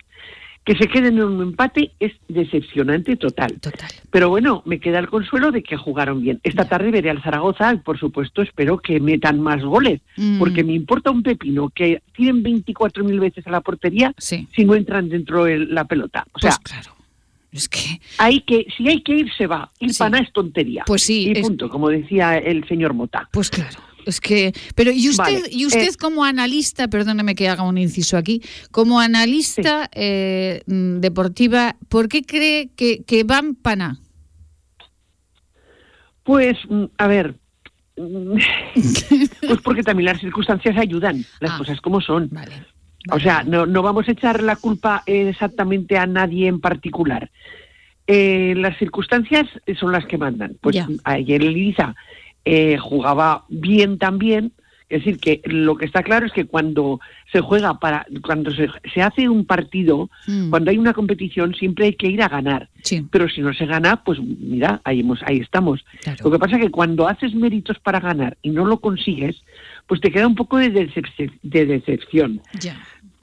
Que 0.65 0.75
se 0.75 0.89
queden 0.89 1.17
en 1.17 1.23
un 1.23 1.41
empate 1.41 1.93
es 1.97 2.11
decepcionante 2.27 3.15
total. 3.15 3.53
Total. 3.61 3.89
Pero 4.11 4.27
bueno, 4.29 4.63
me 4.65 4.81
queda 4.81 4.99
el 4.99 5.07
consuelo 5.07 5.49
de 5.53 5.63
que 5.63 5.77
jugaron 5.77 6.21
bien. 6.21 6.41
Esta 6.43 6.67
tarde 6.67 6.91
veré 6.91 7.09
al 7.09 7.23
Zaragoza 7.23 7.73
y 7.73 7.77
por 7.77 7.97
supuesto 7.97 8.41
espero 8.41 8.77
que 8.79 8.99
metan 8.99 9.39
más 9.39 9.63
goles, 9.63 10.01
Mm, 10.17 10.39
porque 10.39 10.65
me 10.65 10.73
importa 10.73 11.09
un 11.09 11.23
pepino 11.23 11.69
que 11.69 12.01
tiren 12.13 12.43
24.000 12.43 13.17
veces 13.17 13.47
a 13.47 13.51
la 13.51 13.61
portería 13.61 14.13
Sí. 14.17 14.45
si 14.53 14.65
no 14.65 14.75
entran 14.75 15.07
dentro 15.07 15.45
de 15.45 15.59
la 15.59 15.85
pelota. 15.85 16.25
O 16.33 16.39
sea, 16.39 16.49
Pues 16.49 16.59
claro. 16.59 16.96
Es 17.51 17.69
que. 17.69 18.01
hay 18.17 18.41
que, 18.41 18.65
si 18.75 18.87
hay 18.87 19.01
que 19.01 19.13
ir, 19.19 19.31
se 19.37 19.47
va. 19.47 19.71
Ir 19.79 19.91
Sí. 19.93 19.97
para 19.99 20.09
nada 20.11 20.23
es 20.23 20.33
tontería. 20.33 20.83
Pues 20.85 21.03
sí, 21.03 21.27
Y 21.29 21.31
es- 21.31 21.41
punto, 21.41 21.69
como 21.69 21.89
decía 21.89 22.37
el 22.37 22.67
señor 22.67 22.93
Mota. 22.93 23.29
Pues 23.31 23.49
claro. 23.49 23.79
Es 24.05 24.21
que, 24.21 24.53
pero 24.73 24.91
y 24.91 25.09
usted, 25.09 25.23
Vale, 25.23 25.41
y 25.51 25.65
usted 25.65 25.89
eh, 25.89 25.97
como 25.99 26.23
analista, 26.23 26.87
perdóneme 26.87 27.35
que 27.35 27.49
haga 27.49 27.63
un 27.63 27.77
inciso 27.77 28.15
aquí, 28.15 28.41
como 28.71 29.01
analista 29.01 29.89
eh, 29.93 30.61
mm, 30.65 30.99
deportiva, 31.01 31.75
¿por 31.89 32.07
qué 32.07 32.21
cree 32.21 32.69
que, 32.77 33.03
que 33.03 33.25
van 33.25 33.55
pana? 33.55 33.99
Pues, 36.23 36.57
mm, 36.69 36.85
a 36.97 37.07
ver, 37.07 37.35
mm, 37.97 38.37
pues 39.47 39.61
porque 39.63 39.83
también 39.83 40.05
las 40.05 40.19
circunstancias 40.21 40.77
ayudan, 40.77 41.25
las 41.39 41.51
Ah. 41.51 41.57
cosas 41.57 41.81
como 41.81 42.01
son. 42.01 42.29
Vale. 42.31 42.65
O 43.11 43.19
sea, 43.19 43.43
no, 43.43 43.65
no 43.65 43.81
vamos 43.81 44.07
a 44.07 44.11
echar 44.11 44.41
la 44.43 44.55
culpa 44.55 45.03
exactamente 45.05 45.97
a 45.97 46.05
nadie 46.05 46.47
en 46.47 46.59
particular. 46.59 47.29
Eh, 48.05 48.53
las 48.57 48.77
circunstancias 48.77 49.47
son 49.79 49.91
las 49.91 50.05
que 50.05 50.17
mandan. 50.17 50.55
Pues 50.61 50.77
ayer 51.03 51.41
el 51.43 51.57
Ibiza 51.57 51.95
eh, 52.45 52.77
jugaba 52.77 53.43
bien 53.49 53.97
también. 53.97 54.53
Es 54.89 55.03
decir, 55.03 55.19
que 55.19 55.41
lo 55.43 55.75
que 55.75 55.83
está 55.85 56.01
claro 56.01 56.25
es 56.25 56.31
que 56.31 56.45
cuando 56.45 57.01
se 57.33 57.41
juega 57.41 57.77
para, 57.77 58.05
cuando 58.25 58.51
se, 58.51 58.69
se 58.93 59.01
hace 59.01 59.27
un 59.27 59.43
partido, 59.45 60.09
Mm. 60.27 60.49
cuando 60.49 60.71
hay 60.71 60.77
una 60.77 60.93
competición, 60.93 61.53
siempre 61.55 61.87
hay 61.87 61.93
que 61.95 62.07
ir 62.07 62.21
a 62.21 62.29
ganar. 62.29 62.69
Sí, 62.83 63.05
Pero 63.11 63.27
si 63.27 63.41
no 63.41 63.53
se 63.53 63.65
gana, 63.65 64.01
pues 64.05 64.17
mira, 64.21 64.79
ahí, 64.85 65.01
hemos, 65.01 65.21
ahí 65.23 65.39
estamos. 65.39 65.83
claro. 66.01 66.23
Lo 66.23 66.31
que 66.31 66.39
pasa 66.39 66.55
es 66.55 66.61
que 66.61 66.71
cuando 66.71 67.05
haces 67.09 67.35
méritos 67.35 67.77
para 67.79 67.99
ganar 67.99 68.37
y 68.41 68.51
no 68.51 68.63
lo 68.63 68.79
consigues, 68.79 69.35
pues 69.87 69.99
te 69.99 70.09
queda 70.09 70.25
un 70.25 70.35
poco 70.35 70.55
de, 70.57 70.71
decep- 70.73 71.37
de 71.43 71.65
decepción. 71.65 72.39
Ya. 72.61 72.77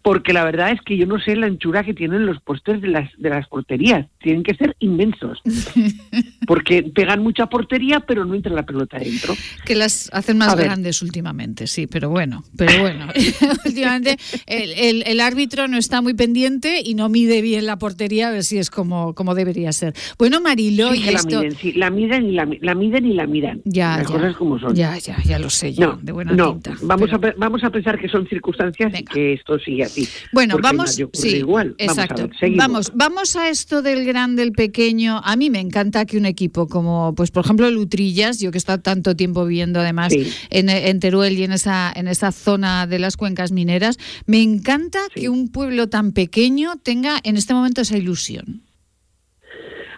Porque 0.05 0.35
la 0.35 0.45
verdad 0.45 0.71
es 0.71 0.83
que 0.83 0.99
yo 0.99 1.07
no 1.07 1.19
sé 1.19 1.35
la 1.35 1.47
anchura 1.47 1.83
que 1.83 1.95
tienen 1.95 2.27
los 2.27 2.39
postes 2.43 2.83
de 2.83 2.89
las, 2.89 3.11
de 3.17 3.31
las 3.31 3.49
porterías. 3.49 4.07
Tienen 4.23 4.43
que 4.43 4.55
ser 4.55 4.77
inmensos. 4.79 5.41
Porque 6.47 6.83
pegan 6.83 7.23
mucha 7.23 7.47
portería, 7.47 8.01
pero 8.01 8.25
no 8.27 8.35
entra 8.35 8.53
la 8.53 8.65
pelota 8.65 8.99
dentro. 8.99 9.35
Que 9.65 9.75
las 9.75 10.11
hacen 10.13 10.37
más 10.37 10.53
A 10.53 10.57
ver. 10.57 10.67
grandes 10.67 11.01
últimamente, 11.01 11.67
sí, 11.67 11.87
pero 11.87 12.11
bueno, 12.11 12.45
pero 12.57 12.81
bueno. 12.83 13.07
últimamente 13.65 14.19
el, 14.47 14.73
el- 14.73 15.05
el 15.07 15.21
árbitro 15.21 15.69
no 15.69 15.79
está 15.79 16.03
muy 16.03 16.13
pendiente 16.15 16.83
y 16.85 16.95
no 16.95 17.09
mide 17.09 17.41
bien 17.41 17.65
la 17.67 17.79
portería 17.79 18.29
a 18.29 18.31
ver 18.31 18.45
si 18.45 18.59
es 18.59 18.69
como, 18.71 19.15
como 19.15 19.35
debería 19.35 19.73
ser. 19.73 19.95
Bueno, 20.19 20.41
Marilo, 20.41 20.93
Sí 20.93 20.99
y 21.01 21.05
que 21.05 21.13
la 21.13 21.19
esto... 21.19 21.39
miden, 21.41 21.57
sí, 21.57 21.73
la 21.73 21.91
miden 21.91 22.27
y 22.29 22.33
la, 22.33 22.49
la 22.61 22.75
miden 22.75 23.07
y 23.07 23.15
la 23.15 23.27
miran. 23.27 23.63
Ya, 23.65 23.97
las 23.99 24.07
ya. 24.09 24.13
cosas 24.15 24.37
como 24.37 24.59
son. 24.59 24.75
Ya, 24.75 24.99
ya, 24.99 25.17
ya 25.25 25.39
lo 25.39 25.49
sé 25.49 25.73
yo, 25.73 25.87
No, 25.95 25.99
de 26.03 26.13
buena 26.13 26.33
no, 26.33 26.53
tinta. 26.53 26.75
vamos, 26.83 27.09
pero- 27.19 27.33
a, 27.33 27.35
vamos 27.39 27.65
a 27.65 27.71
pensar 27.71 27.99
que 27.99 28.09
son 28.09 28.27
circunstancias 28.29 28.93
Venga. 28.93 29.13
que 29.13 29.33
esto 29.33 29.59
sigue 29.59 29.85
así. 29.85 29.94
Bueno, 30.33 30.57
vamos, 30.63 30.99
sí, 31.13 31.37
igual. 31.37 31.75
Vamos 31.79 31.99
a 31.99 32.03
exacto. 32.03 32.29
ver, 32.29 32.39
seguimos. 32.39 32.59
vamos, 32.65 32.93
vamos 32.95 33.37
a 33.37 33.49
esto 33.49 33.83
del 33.83 34.05
grande, 34.05 34.43
el 34.43 34.53
pequeño. 34.53 35.21
A 35.25 35.37
mí 35.37 35.51
me 35.51 35.61
encanta 35.61 36.05
que 36.07 36.17
un 36.19 36.27
equipo 36.27 36.67
como, 36.69 37.15
pues 37.15 37.31
por 37.31 37.45
ejemplo, 37.45 37.67
el 37.69 37.77
Utrillas, 37.77 38.41
yo 38.41 38.51
que 38.51 38.57
he 38.57 38.59
estado 38.59 38.81
tanto 38.81 39.15
tiempo 39.17 39.45
viviendo 39.47 39.81
además 39.81 40.13
Sí. 40.13 40.31
en, 40.51 40.69
en 40.69 41.01
Teruel 41.01 41.39
y 41.39 41.45
en 41.45 41.53
esa, 41.53 41.93
en 41.95 42.09
esa 42.09 42.33
zona 42.33 42.87
de 42.87 42.99
las 42.99 43.17
cuencas 43.17 43.53
mineras, 43.53 43.99
me 44.27 44.43
encanta 44.43 44.99
Sí. 45.15 45.23
que 45.23 45.29
un 45.29 45.51
pueblo 45.51 45.89
tan 45.89 46.13
pequeño 46.13 46.73
tenga 46.83 47.19
en 47.25 47.37
este 47.37 47.55
momento 47.55 47.81
esa 47.81 47.97
ilusión. 47.97 48.63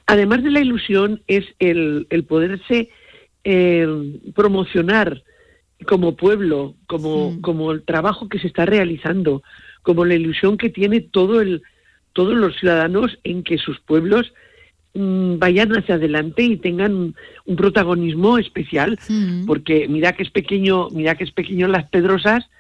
Además 0.06 0.42
de 0.44 0.50
la 0.50 0.61
ilusión, 0.61 1.22
es 1.26 1.44
el, 1.59 2.06
el 2.11 2.24
poderse 2.24 2.90
eh, 3.44 3.87
promocionar 4.35 5.22
como 5.87 6.16
pueblo, 6.16 6.74
como, 6.87 7.32
Mm. 7.32 7.40
como 7.40 7.72
el 7.72 7.82
trabajo 7.85 8.28
que 8.28 8.38
se 8.38 8.46
está 8.46 8.64
realizando, 8.66 9.42
como 9.87 10.05
la 10.05 10.16
ilusión 10.16 10.59
que 10.59 10.68
tiene 10.68 11.01
todo 11.01 11.40
el, 11.40 11.62
todos 12.12 12.35
los 12.35 12.57
ciudadanos 12.57 13.20
en 13.22 13.44
que 13.44 13.57
sus 13.57 13.79
pueblos 13.79 14.35
mm, 14.94 15.38
vayan 15.38 15.70
hacia 15.77 15.94
adelante 15.94 16.42
y 16.42 16.57
tengan 16.57 16.92
un, 16.92 17.14
un 17.44 17.55
protagonismo 17.55 18.37
especial. 18.37 18.99
Porque 19.46 19.87
mira 19.87 20.12
que 20.12 20.25
es 20.25 20.31
pequeño, 20.31 20.88
mira 20.90 21.14
que 21.14 21.22
es 21.22 21.31
pequeño 21.31 21.68
las 21.68 21.88
Pedrosas, 21.88 22.51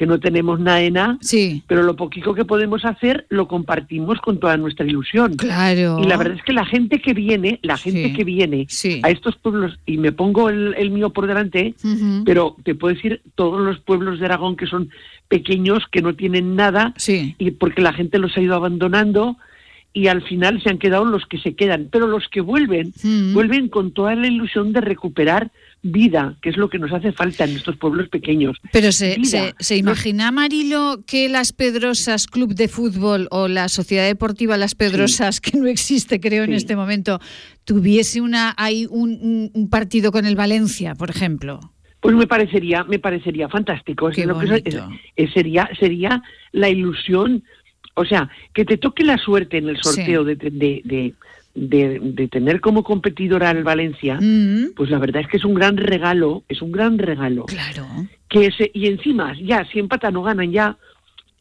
que 0.00 0.06
no 0.06 0.18
tenemos 0.18 0.58
nada, 0.58 1.18
Sí, 1.20 1.62
pero 1.66 1.82
lo 1.82 1.94
poquito 1.94 2.32
que 2.32 2.46
podemos 2.46 2.86
hacer 2.86 3.26
lo 3.28 3.46
compartimos 3.46 4.18
con 4.22 4.40
toda 4.40 4.56
nuestra 4.56 4.86
ilusión. 4.86 5.34
claro. 5.36 5.98
Y 6.02 6.06
la 6.06 6.16
verdad 6.16 6.38
es 6.38 6.42
que 6.42 6.54
la 6.54 6.64
gente 6.64 7.02
que 7.02 7.12
viene, 7.12 7.58
la 7.62 7.76
gente 7.76 8.04
Sí. 8.08 8.12
que 8.14 8.24
viene 8.24 8.64
Sí. 8.70 9.02
a 9.02 9.10
estos 9.10 9.36
pueblos, 9.36 9.78
y 9.84 9.98
me 9.98 10.10
pongo 10.12 10.48
el, 10.48 10.74
el 10.78 10.90
mío 10.90 11.10
por 11.10 11.26
delante, 11.26 11.74
pero 12.24 12.56
te 12.64 12.74
puedo 12.74 12.94
decir 12.94 13.20
todos 13.34 13.60
los 13.60 13.78
pueblos 13.80 14.18
de 14.20 14.24
Aragón 14.24 14.56
que 14.56 14.64
son 14.66 14.88
pequeños, 15.28 15.82
que 15.92 16.00
no 16.00 16.14
tienen 16.14 16.56
nada, 16.56 16.94
Sí. 16.96 17.34
y 17.38 17.50
porque 17.50 17.82
la 17.82 17.92
gente 17.92 18.18
los 18.18 18.34
ha 18.38 18.40
ido 18.40 18.54
abandonando, 18.54 19.36
y 19.92 20.06
al 20.06 20.22
final 20.22 20.62
se 20.62 20.70
han 20.70 20.78
quedado 20.78 21.04
los 21.04 21.26
que 21.26 21.36
se 21.38 21.54
quedan. 21.56 21.88
Pero 21.92 22.06
los 22.06 22.26
que 22.28 22.40
vuelven, 22.40 22.94
vuelven 23.34 23.68
con 23.68 23.90
toda 23.92 24.14
la 24.14 24.28
ilusión 24.28 24.72
de 24.72 24.80
recuperar 24.80 25.50
vida, 25.82 26.36
que 26.42 26.50
es 26.50 26.56
lo 26.56 26.68
que 26.68 26.78
nos 26.78 26.92
hace 26.92 27.12
falta 27.12 27.44
en 27.44 27.56
estos 27.56 27.76
pueblos 27.76 28.08
pequeños. 28.08 28.58
Pero 28.72 28.92
se, 28.92 29.24
se, 29.24 29.54
se 29.58 29.76
imagina, 29.76 30.30
Marilo, 30.30 31.02
que 31.06 31.28
las 31.28 31.52
Pedrosas 31.52 32.26
Club 32.26 32.54
de 32.54 32.68
Fútbol 32.68 33.28
o 33.30 33.48
la 33.48 33.68
Sociedad 33.68 34.04
Deportiva 34.06 34.56
Las 34.58 34.74
Pedrosas, 34.74 35.40
que 35.40 35.58
no 35.58 35.66
existe, 35.66 36.20
creo, 36.20 36.44
en 36.44 36.52
este 36.52 36.76
momento, 36.76 37.18
tuviese 37.64 38.20
una 38.20 38.54
hay 38.58 38.86
un, 38.90 39.50
partido 39.70 40.12
con 40.12 40.26
el 40.26 40.36
Valencia, 40.36 40.94
por 40.94 41.10
ejemplo. 41.10 41.60
Pues 42.00 42.14
me 42.16 42.26
parecería, 42.26 42.84
me 42.84 42.98
parecería 42.98 43.48
fantástico. 43.48 44.08
Lo 44.10 44.38
que 44.38 44.62
es- 44.64 44.74
es- 45.16 45.32
sería, 45.32 45.68
sería 45.78 46.22
la 46.52 46.68
ilusión, 46.68 47.42
o 47.94 48.04
sea, 48.04 48.28
que 48.54 48.64
te 48.64 48.76
toque 48.78 49.04
la 49.04 49.18
suerte 49.18 49.58
en 49.58 49.68
el 49.68 49.78
sorteo 49.82 50.24
de, 50.24 50.34
de, 50.36 50.50
de, 50.84 51.14
de- 51.54 51.98
de 52.00 52.28
tener 52.28 52.60
como 52.60 52.82
competidora 52.84 53.50
al 53.50 53.64
Valencia, 53.64 54.18
Mm, 54.20 54.72
pues 54.76 54.88
la 54.90 54.98
verdad 54.98 55.22
es 55.22 55.28
que 55.28 55.36
es 55.36 55.44
un 55.44 55.54
gran 55.54 55.76
regalo, 55.76 56.44
es 56.48 56.62
un 56.62 56.72
gran 56.72 56.98
regalo. 56.98 57.44
claro. 57.46 57.86
Que 58.28 58.46
ese, 58.46 58.70
y 58.72 58.86
encima, 58.86 59.34
ya, 59.42 59.64
si 59.72 59.80
empatan 59.80 60.16
o 60.16 60.22
ganan 60.22 60.52
ya, 60.52 60.76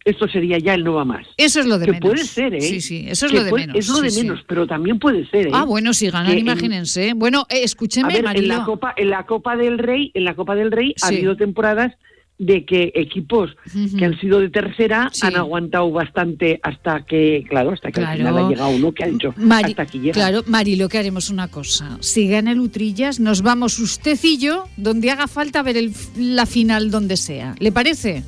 esto 0.06 0.28
sería 0.28 0.58
ya 0.58 0.74
el 0.74 0.84
no 0.84 0.94
va 0.94 1.06
más. 1.06 1.28
Eso 1.38 1.60
es 1.60 1.68
lo 1.68 1.78
de 1.78 1.86
que 1.86 1.92
menos. 1.92 2.10
puede 2.10 2.24
ser, 2.24 2.56
¿eh? 2.56 2.62
Sí, 2.62 2.82
sí, 2.82 3.06
eso 3.08 3.28
es 3.28 3.32
Que 3.32 3.38
lo 3.38 3.44
de 3.44 3.50
puede- 3.52 3.68
menos. 3.68 3.80
Es 3.80 3.90
lo 3.90 3.98
sí, 3.98 4.02
de 4.04 4.10
sí. 4.10 4.22
menos, 4.24 4.44
pero 4.48 4.66
también 4.66 4.98
puede 4.98 5.28
ser, 5.30 5.48
¿eh? 5.48 5.52
Ah, 5.54 5.66
bueno, 5.66 5.94
si 5.94 6.10
ganan, 6.10 6.28
Que 6.28 6.34
en- 6.34 6.40
imagínense. 6.40 7.14
Bueno, 7.14 7.46
eh, 7.50 7.58
A 7.62 7.66
escúcheme, 7.66 8.20
ver, 8.22 8.38
en 8.38 8.48
la 8.48 8.64
Copa, 8.64 8.94
en 8.98 9.10
la 9.12 9.26
Copa 9.28 9.56
del 9.56 9.78
Rey, 9.78 10.10
en 10.16 10.24
la 10.24 10.34
Copa 10.36 10.56
del 10.56 10.72
Rey 10.72 10.96
ha 11.04 11.08
habido 11.08 11.36
temporadas 11.38 11.94
de 12.40 12.64
que 12.66 12.92
equipos 12.96 13.52
que 13.98 14.06
han 14.06 14.18
sido 14.20 14.40
de 14.40 14.50
tercera 14.50 15.10
Sí. 15.12 15.28
han 15.28 15.36
aguantado 15.36 15.92
bastante 15.92 16.60
hasta 16.64 17.06
que, 17.06 17.44
claro, 17.50 17.72
hasta 17.72 17.90
que 17.90 18.00
Claro. 18.00 18.10
al 18.12 18.18
final 18.18 18.38
ha 18.38 18.50
llegado 18.50 18.70
uno 18.70 18.92
que 18.94 19.04
ha 19.04 19.08
dicho 19.08 19.34
Mari- 19.38 19.72
hasta 19.72 19.82
aquí 19.84 20.00
llega. 20.00 20.14
Claro, 20.14 20.44
Marilo, 20.48 20.88
que 20.88 20.98
haremos 20.98 21.30
una 21.30 21.50
cosa. 21.50 21.98
Si 22.00 22.30
gana 22.30 22.54
el 22.54 22.60
Utrillas, 22.62 23.20
nos 23.20 23.42
vamos 23.42 23.78
usted 23.80 24.18
y 24.24 24.38
yo 24.38 24.64
donde 24.78 25.12
haga 25.12 25.28
falta 25.28 25.62
ver 25.64 25.76
el- 25.78 25.94
la 26.18 26.46
final 26.46 26.90
donde 26.92 27.18
sea. 27.18 27.56
¿Le 27.60 27.72
parece? 27.74 28.24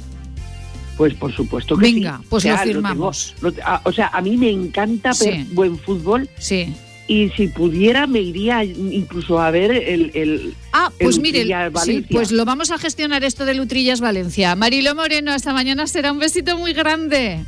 Pues 0.97 1.13
por 1.15 1.31
supuesto 1.33 1.77
que 1.77 1.81
Venga, 1.93 2.17
sí. 2.21 2.27
pues 2.29 2.43
sea, 2.43 2.51
lo 2.53 2.59
tengo- 2.59 2.73
firmamos. 2.73 3.33
lo 3.41 3.51
te- 3.53 3.61
ah, 3.63 3.81
o 3.85 3.91
sea, 3.93 4.07
a 4.13 4.21
mí 4.21 4.35
me 4.37 4.49
encanta 4.51 5.11
ver 5.19 5.35
Sí. 5.35 5.47
buen 5.53 5.77
fútbol 5.77 6.29
Sí. 6.37 6.67
Y 7.07 7.29
si 7.31 7.47
pudiera 7.47 8.07
me 8.07 8.19
iría 8.19 8.63
incluso 8.63 9.39
a 9.39 9.51
ver 9.51 9.71
el, 9.71 10.11
el 10.13 10.53
Ah, 10.71 10.89
pues 10.99 11.17
El 11.17 11.21
mire, 11.21 11.43
sí, 11.43 11.51
Valencia. 11.71 12.07
pues 12.11 12.31
lo 12.31 12.45
vamos 12.45 12.71
a 12.71 12.77
gestionar 12.77 13.23
esto 13.23 13.43
del 13.45 13.59
Utrillas 13.59 13.99
Valencia. 13.99 14.55
Marilo 14.55 14.95
Moreno, 14.95 15.31
hasta 15.33 15.51
mañana 15.53 15.87
será 15.87 16.11
un 16.11 16.19
besito 16.19 16.57
muy 16.57 16.73
grande. 16.73 17.43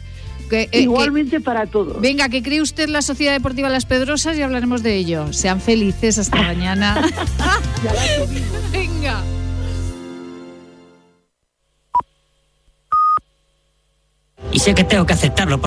Que- 0.50 0.64
eh, 0.64 0.68
que- 0.70 0.82
igualmente 0.82 1.40
para 1.40 1.66
todos. 1.66 2.02
venga, 2.02 2.28
que 2.30 2.44
cree 2.44 2.62
usted 2.62 2.90
la 2.90 3.02
Sociedad 3.02 3.32
Deportiva 3.32 3.70
Las 3.70 3.86
Pedrosas 3.86 4.38
y 4.38 4.42
hablaremos 4.42 4.84
de 4.84 4.96
ello. 4.98 5.32
Sean 5.32 5.62
felices, 5.62 6.20
hasta 6.20 6.42
mañana. 6.42 7.02
venga. 8.74 9.24
Y 14.52 14.60
sé 14.60 14.76
que 14.76 14.84
tengo 14.84 15.06
que 15.06 15.14
aceptarlo. 15.14 15.60